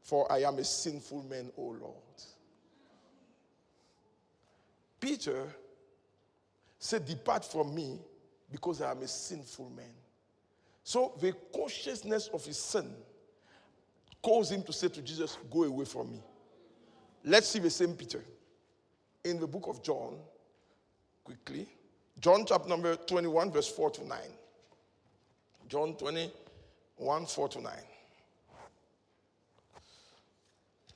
for 0.01 0.33
I 0.33 0.39
am 0.45 0.59
a 0.59 0.65
sinful 0.65 1.25
man, 1.25 1.53
O 1.59 1.77
Lord. 1.79 1.95
Peter 4.99 5.45
said, 6.79 7.05
Depart 7.05 7.45
from 7.45 7.75
me, 7.75 8.01
because 8.51 8.81
I 8.81 8.91
am 8.91 9.03
a 9.03 9.09
sinful 9.09 9.71
man. 9.71 9.95
So 10.85 11.15
the 11.21 11.35
consciousness 11.55 12.29
of 12.33 12.45
his 12.45 12.59
sin 12.59 12.95
caused 14.23 14.53
him 14.53 14.63
to 14.63 14.73
say 14.73 14.89
to 14.89 15.03
Jesus, 15.03 15.37
Go 15.51 15.65
away 15.65 15.85
from 15.85 16.13
me. 16.13 16.23
Let's 17.25 17.49
see 17.49 17.59
the 17.59 17.71
same 17.71 17.95
Peter 17.95 18.23
in 19.25 19.41
the 19.41 19.47
book 19.47 19.67
of 19.67 19.83
John, 19.83 20.17
quickly. 21.25 21.69
John 22.21 22.45
chapter 22.47 22.69
number 22.69 22.97
21, 22.97 23.51
verse 23.51 23.69
4 23.69 23.91
to 23.91 24.07
9. 24.07 24.19
John 25.69 25.95
21, 25.97 27.27
4 27.27 27.49
to 27.49 27.61
9. 27.61 27.73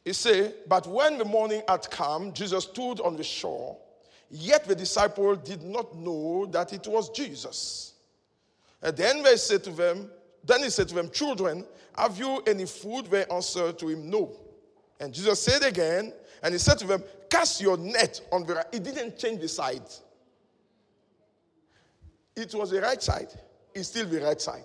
He 0.05 0.13
say, 0.13 0.55
But 0.67 0.87
when 0.87 1.19
the 1.19 1.25
morning 1.25 1.63
had 1.69 1.91
come, 1.91 2.33
Jesus 2.33 2.65
stood 2.65 3.01
on 3.01 3.17
the 3.17 3.25
shore, 3.25 3.77
yet 4.31 4.65
the 4.65 4.75
disciple 4.75 5.37
did 5.37 5.63
not 5.63 5.97
know 5.97 6.47
that 6.47 6.73
it 6.73 6.87
was 6.87 7.11
Jesus. 7.11 7.95
And 8.83 8.97
then 8.97 9.23
they 9.23 9.37
said 9.37 9.65
to 9.65 9.71
them, 9.71 10.11
then 10.45 10.63
he 10.63 10.71
said 10.71 10.89
to 10.89 10.95
them, 10.95 11.11
Children, 11.11 11.65
have 11.97 12.19
you 12.19 12.43
any 12.47 12.67
food? 12.67 13.07
They 13.07 13.25
answered 13.27 13.79
to 13.81 13.89
him, 13.89 14.09
No. 14.09 14.33
And 14.99 15.13
Jesus 15.13 15.43
said 15.43 15.63
again, 15.63 16.13
and 16.43 16.53
he 16.53 16.59
said 16.59 16.79
to 16.79 16.87
them, 16.87 17.03
Cast 17.29 17.61
your 17.61 17.77
net 17.77 18.21
on 18.33 18.47
the 18.47 18.55
right. 18.55 18.67
He 18.73 18.79
didn't 18.79 19.19
change 19.19 19.41
the 19.41 19.49
side. 19.49 19.83
It 22.37 22.55
was 22.55 22.71
the 22.71 22.81
right 22.81 23.03
side. 23.03 23.29
It's 23.75 23.89
still 23.89 24.07
the 24.07 24.21
right 24.21 24.41
side. 24.41 24.65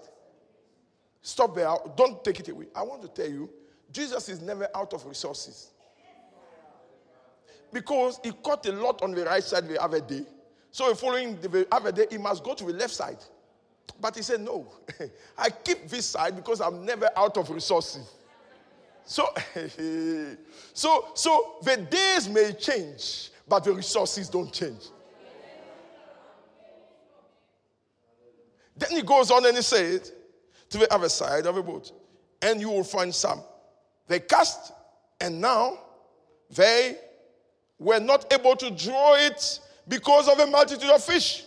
Stop 1.22 1.56
there. 1.56 1.74
Don't 1.96 2.24
take 2.24 2.40
it 2.40 2.50
away. 2.50 2.68
I 2.76 2.84
want 2.84 3.02
to 3.02 3.08
tell 3.08 3.30
you, 3.30 3.50
Jesus 3.92 4.30
is 4.30 4.42
never 4.42 4.68
out 4.76 4.94
of 4.94 5.06
resources. 5.06 5.72
Because 7.76 8.22
he 8.24 8.32
caught 8.32 8.66
a 8.68 8.72
lot 8.72 9.02
on 9.02 9.12
the 9.12 9.26
right 9.26 9.44
side 9.44 9.68
the 9.68 9.84
other 9.84 10.00
day. 10.00 10.26
So 10.72 10.96
following 10.96 11.38
the 11.42 11.68
other 11.70 11.92
day, 11.92 12.08
he 12.10 12.18
must 12.18 12.42
go 12.42 12.54
to 12.54 12.64
the 12.64 12.72
left 12.72 12.94
side. 12.94 13.18
But 14.00 14.16
he 14.16 14.22
said, 14.22 14.40
No, 14.40 14.66
I 15.38 15.50
keep 15.50 15.90
this 15.90 16.06
side 16.06 16.38
because 16.38 16.62
I'm 16.62 16.86
never 16.86 17.10
out 17.18 17.36
of 17.36 17.50
resources. 17.50 18.10
So, 19.04 19.28
so, 20.74 21.08
so 21.16 21.56
the 21.64 21.76
days 21.90 22.30
may 22.30 22.54
change, 22.54 23.32
but 23.46 23.66
the 23.66 23.74
resources 23.74 24.30
don't 24.30 24.54
change. 24.54 24.86
Then 28.78 28.92
he 28.92 29.02
goes 29.02 29.32
on 29.32 29.46
and 29.46 29.58
he 29.58 29.62
says 29.62 30.14
to 30.70 30.78
the 30.78 30.94
other 30.94 31.10
side 31.10 31.46
of 31.46 31.56
the 31.56 31.62
boat, 31.62 31.92
and 32.42 32.62
you 32.62 32.70
will 32.70 32.86
find 32.86 33.14
some. 33.14 33.42
They 34.08 34.22
cast, 34.22 34.72
and 35.20 35.42
now 35.42 35.78
they 36.50 37.00
were 37.80 38.00
not 38.00 38.32
able 38.34 38.56
to 38.56 38.72
draw 38.72 39.16
it 39.16 39.60
because 39.88 40.28
of 40.28 40.40
a 40.40 40.48
multitude 40.48 40.90
of 40.90 41.04
fish. 41.04 41.44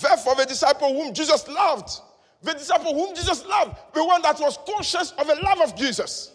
Therefore, 0.00 0.34
the 0.36 0.46
disciple 0.46 0.92
whom 0.92 1.14
Jesus 1.14 1.48
loved, 1.48 1.90
the 2.42 2.52
disciple 2.52 2.94
whom 2.94 3.14
Jesus 3.14 3.44
loved, 3.46 3.76
the 3.94 4.04
one 4.04 4.22
that 4.22 4.38
was 4.38 4.58
conscious 4.68 5.12
of 5.12 5.26
the 5.26 5.36
love 5.36 5.60
of 5.60 5.76
Jesus. 5.76 6.32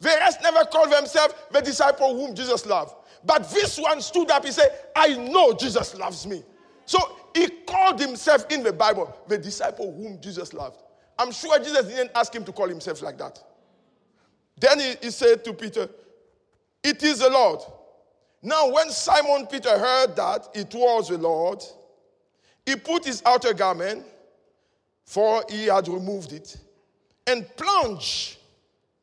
The 0.00 0.08
rest 0.08 0.40
never 0.42 0.64
called 0.64 0.92
themselves 0.92 1.34
the 1.52 1.60
disciple 1.60 2.14
whom 2.16 2.34
Jesus 2.34 2.66
loved. 2.66 2.94
But 3.24 3.48
this 3.50 3.78
one 3.78 4.00
stood 4.00 4.30
up, 4.30 4.44
he 4.44 4.50
said, 4.50 4.70
I 4.96 5.16
know 5.16 5.52
Jesus 5.52 5.94
loves 5.94 6.26
me. 6.26 6.42
So 6.86 6.98
he 7.34 7.48
called 7.48 8.00
himself 8.00 8.46
in 8.50 8.62
the 8.62 8.72
Bible 8.72 9.16
the 9.28 9.38
disciple 9.38 9.92
whom 9.92 10.20
Jesus 10.20 10.52
loved. 10.52 10.82
I'm 11.18 11.30
sure 11.30 11.58
Jesus 11.58 11.86
didn't 11.86 12.10
ask 12.14 12.34
him 12.34 12.44
to 12.44 12.52
call 12.52 12.68
himself 12.68 13.00
like 13.00 13.16
that. 13.18 13.40
Then 14.58 14.80
he, 14.80 14.94
he 15.00 15.10
said 15.10 15.44
to 15.44 15.52
Peter, 15.52 15.88
It 16.82 17.02
is 17.02 17.20
the 17.20 17.30
Lord. 17.30 17.60
Now, 18.42 18.70
when 18.70 18.90
Simon 18.90 19.46
Peter 19.46 19.78
heard 19.78 20.16
that 20.16 20.48
it 20.54 20.74
was 20.74 21.08
the 21.08 21.18
Lord, 21.18 21.62
he 22.66 22.74
put 22.76 23.04
his 23.04 23.22
outer 23.24 23.54
garment, 23.54 24.04
for 25.04 25.44
he 25.48 25.66
had 25.66 25.86
removed 25.88 26.32
it, 26.32 26.56
and 27.26 27.46
plunged 27.56 28.38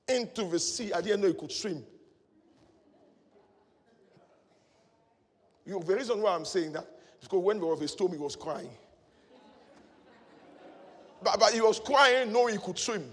into 0.08 0.44
the 0.46 0.60
sea. 0.60 0.92
I 0.92 1.02
didn't 1.02 1.22
know 1.22 1.28
he 1.28 1.34
could 1.34 1.52
swim. 1.52 1.86
You 5.66 5.82
the 5.86 5.96
reason 5.96 6.22
why 6.22 6.34
I'm 6.34 6.46
saying 6.46 6.74
that 6.74 6.88
is 7.22 7.28
because 7.28 7.44
when 7.44 7.60
there 7.60 7.68
was 7.68 7.82
a 7.82 7.88
storm, 7.88 8.12
he 8.12 8.18
was 8.18 8.36
crying. 8.36 8.72
But, 11.22 11.40
but 11.40 11.54
he 11.54 11.62
was 11.62 11.80
crying 11.80 12.32
knowing 12.32 12.56
he 12.56 12.60
could 12.60 12.80
swim. 12.80 13.10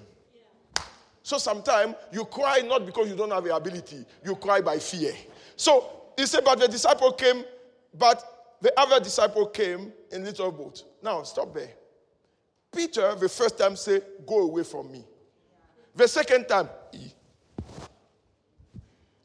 So 1.27 1.39
sometimes 1.39 1.97
you 2.13 2.25
cry 2.25 2.61
not 2.61 2.87
because 2.87 3.09
you 3.09 3.17
don't 3.17 3.33
have 3.33 3.43
the 3.43 3.57
ability, 3.57 4.05
you 4.25 4.37
cry 4.37 4.61
by 4.61 4.79
fear. 4.79 5.13
So 5.57 5.91
he 6.17 6.25
said, 6.25 6.45
But 6.45 6.61
the 6.61 6.69
disciple 6.69 7.11
came, 7.15 7.43
but 7.99 8.55
the 8.61 8.73
other 8.79 9.01
disciple 9.01 9.47
came 9.47 9.93
in 10.13 10.23
little 10.23 10.53
boat. 10.53 10.85
Now 11.03 11.25
stop 11.25 11.53
there. 11.53 11.71
Peter, 12.71 13.17
the 13.17 13.29
first 13.29 13.59
time, 13.59 13.75
said, 13.75 14.05
Go 14.25 14.43
away 14.43 14.63
from 14.63 14.93
me. 14.93 15.05
The 15.97 16.07
second 16.07 16.47
time, 16.47 16.69
he, 16.93 17.13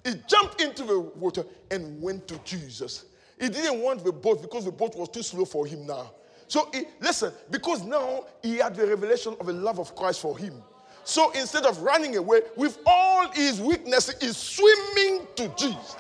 he 0.04 0.16
jumped 0.26 0.60
into 0.60 0.82
the 0.82 1.00
water 1.00 1.46
and 1.70 2.02
went 2.02 2.28
to 2.30 2.40
Jesus. 2.40 3.06
He 3.40 3.48
didn't 3.48 3.80
want 3.80 4.04
the 4.04 4.12
boat 4.12 4.42
because 4.42 4.66
the 4.66 4.72
boat 4.72 4.96
was 4.96 5.10
too 5.10 5.22
slow 5.22 5.46
for 5.46 5.68
him 5.68 5.86
now. 5.86 6.12
So 6.48 6.68
he, 6.74 6.86
listen, 7.00 7.32
because 7.52 7.84
now 7.84 8.26
he 8.42 8.58
had 8.58 8.76
the 8.76 8.88
revelation 8.88 9.36
of 9.40 9.46
the 9.46 9.54
love 9.54 9.80
of 9.80 9.96
Christ 9.96 10.20
for 10.20 10.36
him. 10.36 10.64
So 11.04 11.32
instead 11.32 11.66
of 11.66 11.82
running 11.82 12.16
away 12.16 12.42
with 12.56 12.78
all 12.86 13.30
his 13.32 13.60
weaknesses, 13.60 14.16
he's 14.22 14.38
swimming 14.38 15.28
to 15.36 15.48
Jesus. 15.58 15.96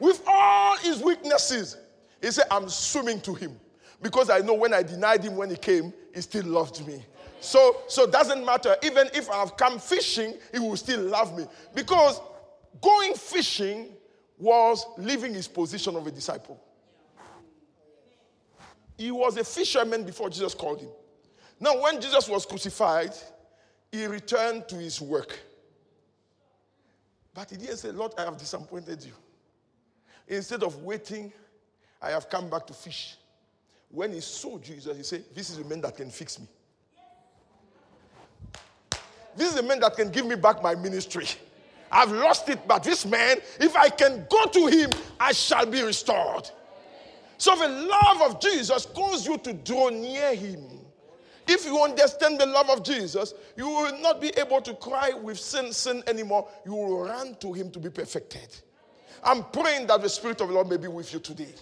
With 0.00 0.22
all 0.26 0.76
his 0.78 1.02
weaknesses, 1.02 1.76
He 2.20 2.30
said, 2.30 2.46
I'm 2.50 2.68
swimming 2.68 3.20
to 3.22 3.34
him 3.34 3.58
because 4.02 4.30
I 4.30 4.38
know 4.38 4.54
when 4.54 4.74
I 4.74 4.82
denied 4.82 5.24
him 5.24 5.36
when 5.36 5.50
he 5.50 5.56
came, 5.56 5.92
he 6.14 6.20
still 6.20 6.46
loved 6.46 6.86
me. 6.86 7.04
So, 7.40 7.82
so 7.86 8.06
doesn't 8.06 8.44
matter. 8.44 8.76
Even 8.82 9.08
if 9.14 9.30
I've 9.30 9.56
come 9.56 9.78
fishing, 9.78 10.34
he 10.52 10.58
will 10.58 10.76
still 10.76 11.00
love 11.00 11.36
me. 11.36 11.46
Because 11.74 12.20
going 12.80 13.14
fishing 13.14 13.90
was 14.38 14.84
leaving 14.98 15.34
his 15.34 15.46
position 15.46 15.96
of 15.96 16.06
a 16.06 16.10
disciple. 16.10 16.60
He 18.96 19.12
was 19.12 19.36
a 19.36 19.44
fisherman 19.44 20.02
before 20.02 20.28
Jesus 20.30 20.54
called 20.54 20.80
him. 20.80 20.90
Now, 21.60 21.80
when 21.82 22.00
Jesus 22.00 22.28
was 22.28 22.46
crucified, 22.46 23.12
he 23.90 24.06
returned 24.06 24.68
to 24.68 24.76
his 24.76 25.00
work. 25.00 25.38
But 27.34 27.50
he 27.50 27.56
didn't 27.56 27.78
say, 27.78 27.90
Lord, 27.90 28.12
I 28.18 28.24
have 28.24 28.36
disappointed 28.36 29.04
you. 29.04 29.12
Instead 30.28 30.62
of 30.62 30.82
waiting, 30.82 31.32
I 32.00 32.10
have 32.10 32.28
come 32.28 32.50
back 32.50 32.66
to 32.66 32.72
fish. 32.72 33.16
When 33.90 34.12
he 34.12 34.20
saw 34.20 34.58
Jesus, 34.58 34.96
he 34.96 35.02
said, 35.02 35.24
This 35.34 35.50
is 35.50 35.58
the 35.58 35.64
man 35.64 35.80
that 35.80 35.96
can 35.96 36.10
fix 36.10 36.38
me. 36.38 36.46
This 39.36 39.50
is 39.50 39.54
the 39.54 39.62
man 39.62 39.80
that 39.80 39.96
can 39.96 40.10
give 40.10 40.26
me 40.26 40.34
back 40.34 40.62
my 40.62 40.74
ministry. 40.74 41.26
I've 41.90 42.12
lost 42.12 42.48
it, 42.48 42.66
but 42.66 42.82
this 42.82 43.06
man, 43.06 43.38
if 43.60 43.74
I 43.76 43.88
can 43.88 44.26
go 44.28 44.46
to 44.46 44.66
him, 44.66 44.90
I 45.18 45.32
shall 45.32 45.64
be 45.64 45.82
restored. 45.82 46.50
So 47.38 47.54
the 47.56 47.68
love 47.68 48.22
of 48.22 48.40
Jesus 48.40 48.84
calls 48.84 49.26
you 49.26 49.38
to 49.38 49.52
draw 49.52 49.88
near 49.88 50.34
him. 50.34 50.77
If 51.48 51.64
you 51.64 51.82
understand 51.82 52.38
the 52.38 52.44
love 52.44 52.68
of 52.68 52.84
Jesus, 52.84 53.32
you 53.56 53.66
will 53.66 53.98
not 54.00 54.20
be 54.20 54.28
able 54.38 54.60
to 54.60 54.74
cry 54.74 55.12
with 55.14 55.38
sin, 55.38 55.72
sin 55.72 56.02
anymore. 56.06 56.46
You 56.66 56.74
will 56.74 57.04
run 57.04 57.36
to 57.36 57.54
him 57.54 57.70
to 57.70 57.78
be 57.78 57.88
perfected. 57.88 58.48
I'm 59.24 59.42
praying 59.44 59.86
that 59.86 60.02
the 60.02 60.10
Spirit 60.10 60.42
of 60.42 60.48
the 60.48 60.54
Lord 60.54 60.68
may 60.68 60.76
be 60.76 60.88
with 60.88 61.10
you 61.12 61.20
today. 61.20 61.54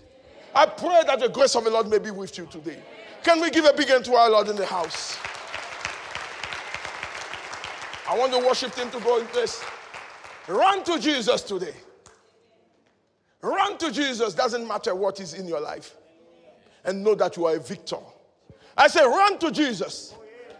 I 0.53 0.66
pray 0.66 1.03
that 1.07 1.20
the 1.20 1.28
grace 1.28 1.55
of 1.55 1.62
the 1.62 1.70
Lord 1.70 1.89
may 1.89 1.99
be 1.99 2.11
with 2.11 2.37
you 2.37 2.47
today. 2.47 2.78
Can 3.22 3.41
we 3.41 3.49
give 3.49 3.64
a 3.64 3.72
big 3.72 3.89
hand 3.89 4.05
to 4.07 4.14
our 4.14 4.28
Lord 4.28 4.49
in 4.49 4.57
the 4.57 4.66
house? 4.66 5.16
I 8.09 8.18
want 8.18 8.32
the 8.32 8.41
worship 8.41 8.74
team 8.74 8.91
to 8.91 9.01
go 9.01 9.20
in 9.20 9.26
place. 9.26 9.62
Run 10.49 10.82
to 10.84 10.99
Jesus 10.99 11.43
today. 11.43 11.74
Run 13.41 13.78
to 13.78 13.93
Jesus, 13.93 14.34
doesn't 14.34 14.66
matter 14.66 14.97
what 14.97 15.20
is 15.20 15.34
in 15.34 15.47
your 15.47 15.61
life. 15.61 15.95
And 16.84 17.05
know 17.05 17.14
that 17.14 17.37
you 17.37 17.47
are 17.47 17.55
a 17.55 17.61
victor. 17.61 17.99
I 18.77 18.89
say, 18.89 19.05
run 19.05 19.39
to 19.39 19.51
Jesus 19.51 20.14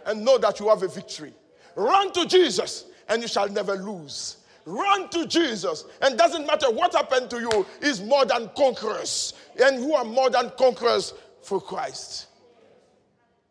and 0.05 0.23
know 0.23 0.37
that 0.37 0.59
you 0.59 0.69
have 0.69 0.83
a 0.83 0.87
victory. 0.87 1.33
Run 1.75 2.11
to 2.13 2.25
Jesus 2.25 2.85
and 3.09 3.21
you 3.21 3.27
shall 3.27 3.49
never 3.49 3.75
lose. 3.75 4.37
Run 4.65 5.09
to 5.09 5.25
Jesus 5.27 5.85
and 6.01 6.17
doesn't 6.17 6.45
matter 6.45 6.69
what 6.71 6.93
happened 6.93 7.29
to 7.29 7.39
you, 7.39 7.65
is 7.81 8.01
more 8.01 8.25
than 8.25 8.49
conquerors. 8.57 9.33
And 9.63 9.81
you 9.81 9.93
are 9.93 10.03
more 10.03 10.29
than 10.29 10.51
conquerors 10.57 11.13
for 11.41 11.61
Christ. 11.61 12.27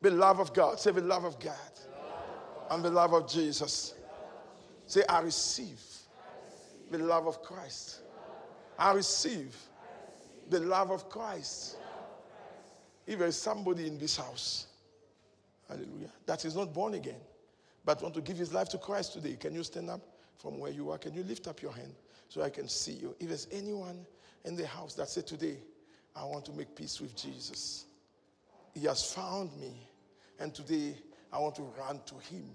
The 0.02 0.10
love 0.10 0.40
of 0.40 0.52
God. 0.52 0.78
Say 0.78 0.90
the 0.90 1.00
love 1.00 1.24
of 1.24 1.40
God. 1.40 1.54
And 2.70 2.84
the 2.84 2.90
love 2.90 3.14
of 3.14 3.28
Jesus. 3.28 3.94
Say, 4.86 5.02
I 5.08 5.20
receive 5.20 5.80
the 6.90 6.98
love 6.98 7.26
of 7.26 7.42
Christ. 7.42 8.00
I 8.78 8.92
receive 8.92 9.56
the 10.50 10.60
love 10.60 10.90
of 10.90 11.08
Christ. 11.08 11.76
If 13.06 13.18
there 13.18 13.28
is 13.28 13.36
somebody 13.36 13.86
in 13.86 13.98
this 13.98 14.16
house, 14.16 14.66
hallelujah, 15.68 16.10
that 16.26 16.44
is 16.44 16.56
not 16.56 16.74
born 16.74 16.94
again, 16.94 17.20
but 17.84 18.02
want 18.02 18.14
to 18.14 18.20
give 18.20 18.36
his 18.36 18.52
life 18.52 18.68
to 18.70 18.78
Christ 18.78 19.12
today, 19.12 19.36
can 19.36 19.54
you 19.54 19.62
stand 19.62 19.90
up 19.90 20.00
from 20.38 20.58
where 20.58 20.72
you 20.72 20.90
are? 20.90 20.98
Can 20.98 21.14
you 21.14 21.22
lift 21.22 21.46
up 21.46 21.62
your 21.62 21.72
hand 21.72 21.94
so 22.28 22.42
I 22.42 22.50
can 22.50 22.68
see 22.68 22.92
you? 22.92 23.14
If 23.20 23.28
there's 23.28 23.46
anyone 23.52 24.04
in 24.44 24.56
the 24.56 24.66
house 24.66 24.94
that 24.94 25.08
said 25.08 25.26
today, 25.26 25.58
I 26.16 26.24
want 26.24 26.44
to 26.46 26.52
make 26.52 26.74
peace 26.74 27.00
with 27.00 27.14
Jesus. 27.14 27.86
He 28.74 28.86
has 28.86 29.12
found 29.12 29.56
me, 29.60 29.88
and 30.40 30.52
today 30.52 30.96
I 31.32 31.38
want 31.38 31.54
to 31.56 31.62
run 31.78 32.00
to 32.06 32.14
him, 32.16 32.50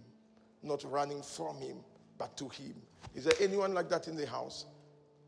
not 0.64 0.84
running 0.84 1.22
from 1.22 1.58
him, 1.58 1.78
but 2.18 2.36
to 2.38 2.50
him. 2.50 2.76
Is 3.16 3.24
there 3.24 3.34
anyone 3.40 3.74
like 3.74 3.90
that 3.90 4.08
in 4.08 4.16
the 4.16 4.28
house 4.28 4.66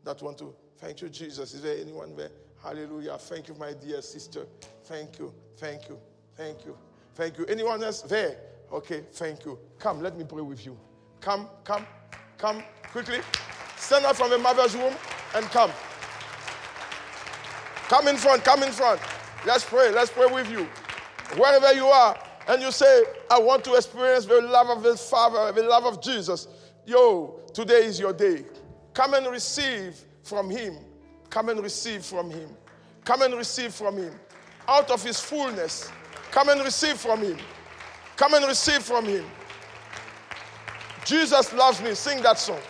that 0.04 0.20
want 0.22 0.38
to 0.38 0.54
thank 0.78 1.00
you, 1.00 1.08
Jesus? 1.08 1.54
Is 1.54 1.62
there 1.62 1.78
anyone 1.78 2.14
there? 2.14 2.30
Hallelujah. 2.64 3.18
Thank 3.18 3.48
you, 3.48 3.54
my 3.54 3.74
dear 3.74 4.00
sister. 4.00 4.46
Thank 4.84 5.18
you. 5.18 5.34
Thank 5.58 5.86
you. 5.90 5.98
Thank 6.34 6.64
you. 6.64 6.76
Thank 7.14 7.38
you. 7.38 7.44
Anyone 7.44 7.84
else 7.84 8.00
there? 8.00 8.38
Okay, 8.72 9.04
thank 9.12 9.44
you. 9.44 9.58
Come, 9.78 10.02
let 10.02 10.16
me 10.16 10.24
pray 10.24 10.40
with 10.40 10.64
you. 10.64 10.78
Come, 11.20 11.46
come, 11.62 11.86
come 12.38 12.64
quickly. 12.90 13.18
Stand 13.76 14.06
up 14.06 14.16
from 14.16 14.30
the 14.30 14.38
mother's 14.38 14.74
womb 14.74 14.94
and 15.34 15.44
come. 15.46 15.70
Come 17.88 18.08
in 18.08 18.16
front, 18.16 18.42
come 18.44 18.62
in 18.62 18.72
front. 18.72 18.98
Let's 19.46 19.64
pray. 19.64 19.92
Let's 19.92 20.10
pray 20.10 20.26
with 20.26 20.50
you. 20.50 20.66
Wherever 21.36 21.72
you 21.74 21.86
are, 21.86 22.18
and 22.48 22.62
you 22.62 22.72
say, 22.72 23.04
I 23.30 23.38
want 23.38 23.62
to 23.64 23.74
experience 23.74 24.24
the 24.24 24.40
love 24.40 24.70
of 24.70 24.82
the 24.82 24.96
Father, 24.96 25.52
the 25.52 25.68
love 25.68 25.84
of 25.84 26.02
Jesus. 26.02 26.48
Yo, 26.86 27.40
today 27.52 27.84
is 27.84 28.00
your 28.00 28.12
day. 28.12 28.44
Come 28.94 29.14
and 29.14 29.26
receive 29.26 29.98
from 30.22 30.48
Him. 30.48 30.76
Come 31.34 31.48
and 31.48 31.60
receive 31.60 32.04
from 32.04 32.30
Him. 32.30 32.48
Come 33.04 33.22
and 33.22 33.34
receive 33.34 33.74
from 33.74 33.96
Him. 33.96 34.12
Out 34.68 34.88
of 34.92 35.02
His 35.02 35.18
fullness. 35.18 35.90
Come 36.30 36.48
and 36.48 36.60
receive 36.60 36.96
from 36.96 37.22
Him. 37.22 37.36
Come 38.14 38.34
and 38.34 38.46
receive 38.46 38.84
from 38.84 39.04
Him. 39.04 39.24
Jesus 41.04 41.52
loves 41.52 41.82
me. 41.82 41.92
Sing 41.96 42.22
that 42.22 42.38
song. 42.38 42.60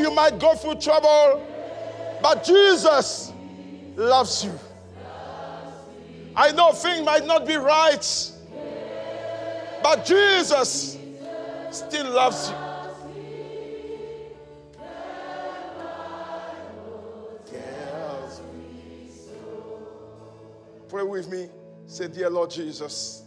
You 0.00 0.10
might 0.10 0.38
go 0.38 0.54
through 0.54 0.76
trouble, 0.76 1.46
but 2.22 2.44
Jesus 2.44 3.32
loves 3.96 4.44
you. 4.44 4.58
I 6.36 6.52
know 6.52 6.72
things 6.72 7.04
might 7.04 7.26
not 7.26 7.46
be 7.46 7.56
right, 7.56 8.32
but 9.82 10.04
Jesus 10.04 10.98
still 11.70 12.10
loves 12.10 12.50
you. 12.50 12.56
Pray 20.90 21.04
with 21.04 21.30
me. 21.30 21.48
Say, 21.86 22.08
Dear 22.08 22.30
Lord 22.30 22.50
Jesus. 22.50 23.22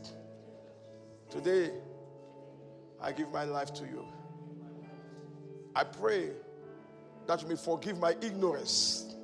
Today, 1.29 1.71
I 3.01 3.13
give 3.13 3.31
my 3.31 3.45
life 3.45 3.73
to 3.75 3.85
you. 3.85 4.05
I 5.73 5.85
pray 5.85 6.31
that 7.27 7.41
you 7.41 7.47
may 7.47 7.55
forgive 7.55 7.99
my 7.99 8.15
ignorance. 8.21 9.15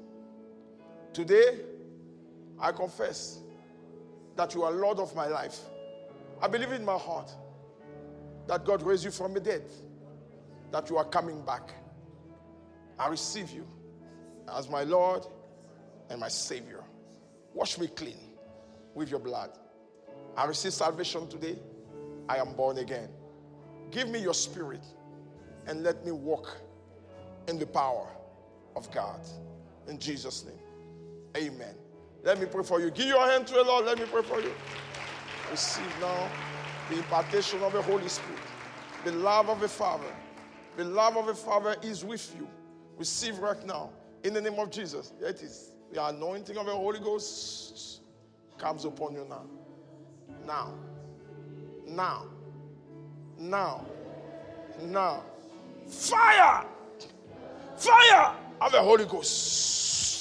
Today, 1.13 1.59
I 2.59 2.71
confess 2.71 3.39
that 4.35 4.53
you 4.55 4.63
are 4.63 4.71
Lord 4.71 4.99
of 4.99 5.15
my 5.15 5.27
life. 5.27 5.59
I 6.41 6.47
believe 6.47 6.71
in 6.71 6.85
my 6.85 6.97
heart 6.97 7.31
that 8.47 8.65
God 8.65 8.81
raised 8.81 9.03
you 9.03 9.11
from 9.11 9.33
the 9.33 9.39
dead, 9.39 9.63
that 10.71 10.89
you 10.89 10.97
are 10.97 11.05
coming 11.05 11.43
back. 11.45 11.71
I 12.97 13.07
receive 13.07 13.49
you 13.51 13.67
as 14.55 14.69
my 14.69 14.83
Lord 14.83 15.25
and 16.09 16.19
my 16.19 16.27
Savior. 16.27 16.83
Wash 17.53 17.77
me 17.77 17.87
clean 17.87 18.17
with 18.95 19.09
your 19.09 19.19
blood. 19.19 19.51
I 20.35 20.45
receive 20.45 20.73
salvation 20.73 21.27
today. 21.27 21.57
I 22.27 22.37
am 22.37 22.53
born 22.53 22.77
again. 22.77 23.09
Give 23.91 24.07
me 24.07 24.19
your 24.19 24.33
spirit 24.33 24.83
and 25.67 25.83
let 25.83 26.05
me 26.05 26.11
walk 26.11 26.57
in 27.49 27.59
the 27.59 27.65
power 27.65 28.07
of 28.75 28.91
God. 28.91 29.19
In 29.87 29.99
Jesus' 29.99 30.45
name. 30.45 30.59
Amen. 31.35 31.75
Let 32.23 32.39
me 32.39 32.45
pray 32.45 32.63
for 32.63 32.79
you. 32.79 32.91
Give 32.91 33.07
your 33.07 33.25
hand 33.25 33.47
to 33.47 33.53
the 33.55 33.63
Lord. 33.63 33.85
Let 33.85 33.97
me 33.97 34.05
pray 34.05 34.21
for 34.21 34.39
you. 34.39 34.53
Receive 35.51 35.91
now 35.99 36.29
the 36.89 36.97
impartation 36.97 37.61
of 37.63 37.73
the 37.73 37.81
Holy 37.81 38.07
Spirit, 38.07 38.39
the 39.03 39.11
love 39.11 39.49
of 39.49 39.59
the 39.59 39.67
Father. 39.67 40.11
The 40.77 40.83
love 40.85 41.17
of 41.17 41.25
the 41.25 41.33
Father 41.33 41.75
is 41.81 42.05
with 42.05 42.33
you. 42.37 42.47
Receive 42.97 43.39
right 43.39 43.65
now 43.65 43.89
in 44.23 44.33
the 44.33 44.41
name 44.41 44.59
of 44.59 44.69
Jesus. 44.69 45.13
There 45.19 45.29
it 45.29 45.41
is. 45.41 45.73
The 45.91 46.05
anointing 46.05 46.57
of 46.57 46.65
the 46.65 46.71
Holy 46.71 46.99
Ghost 46.99 48.01
comes 48.57 48.85
upon 48.85 49.13
you 49.13 49.25
now. 49.27 49.45
Now 50.45 50.73
now. 51.89 52.25
Now. 53.37 53.85
Now. 54.81 55.23
Fire! 55.87 56.65
Fire 57.79 58.33
of 58.59 58.73
the 58.73 58.81
Holy 58.81 59.05
Ghost. 59.05 60.18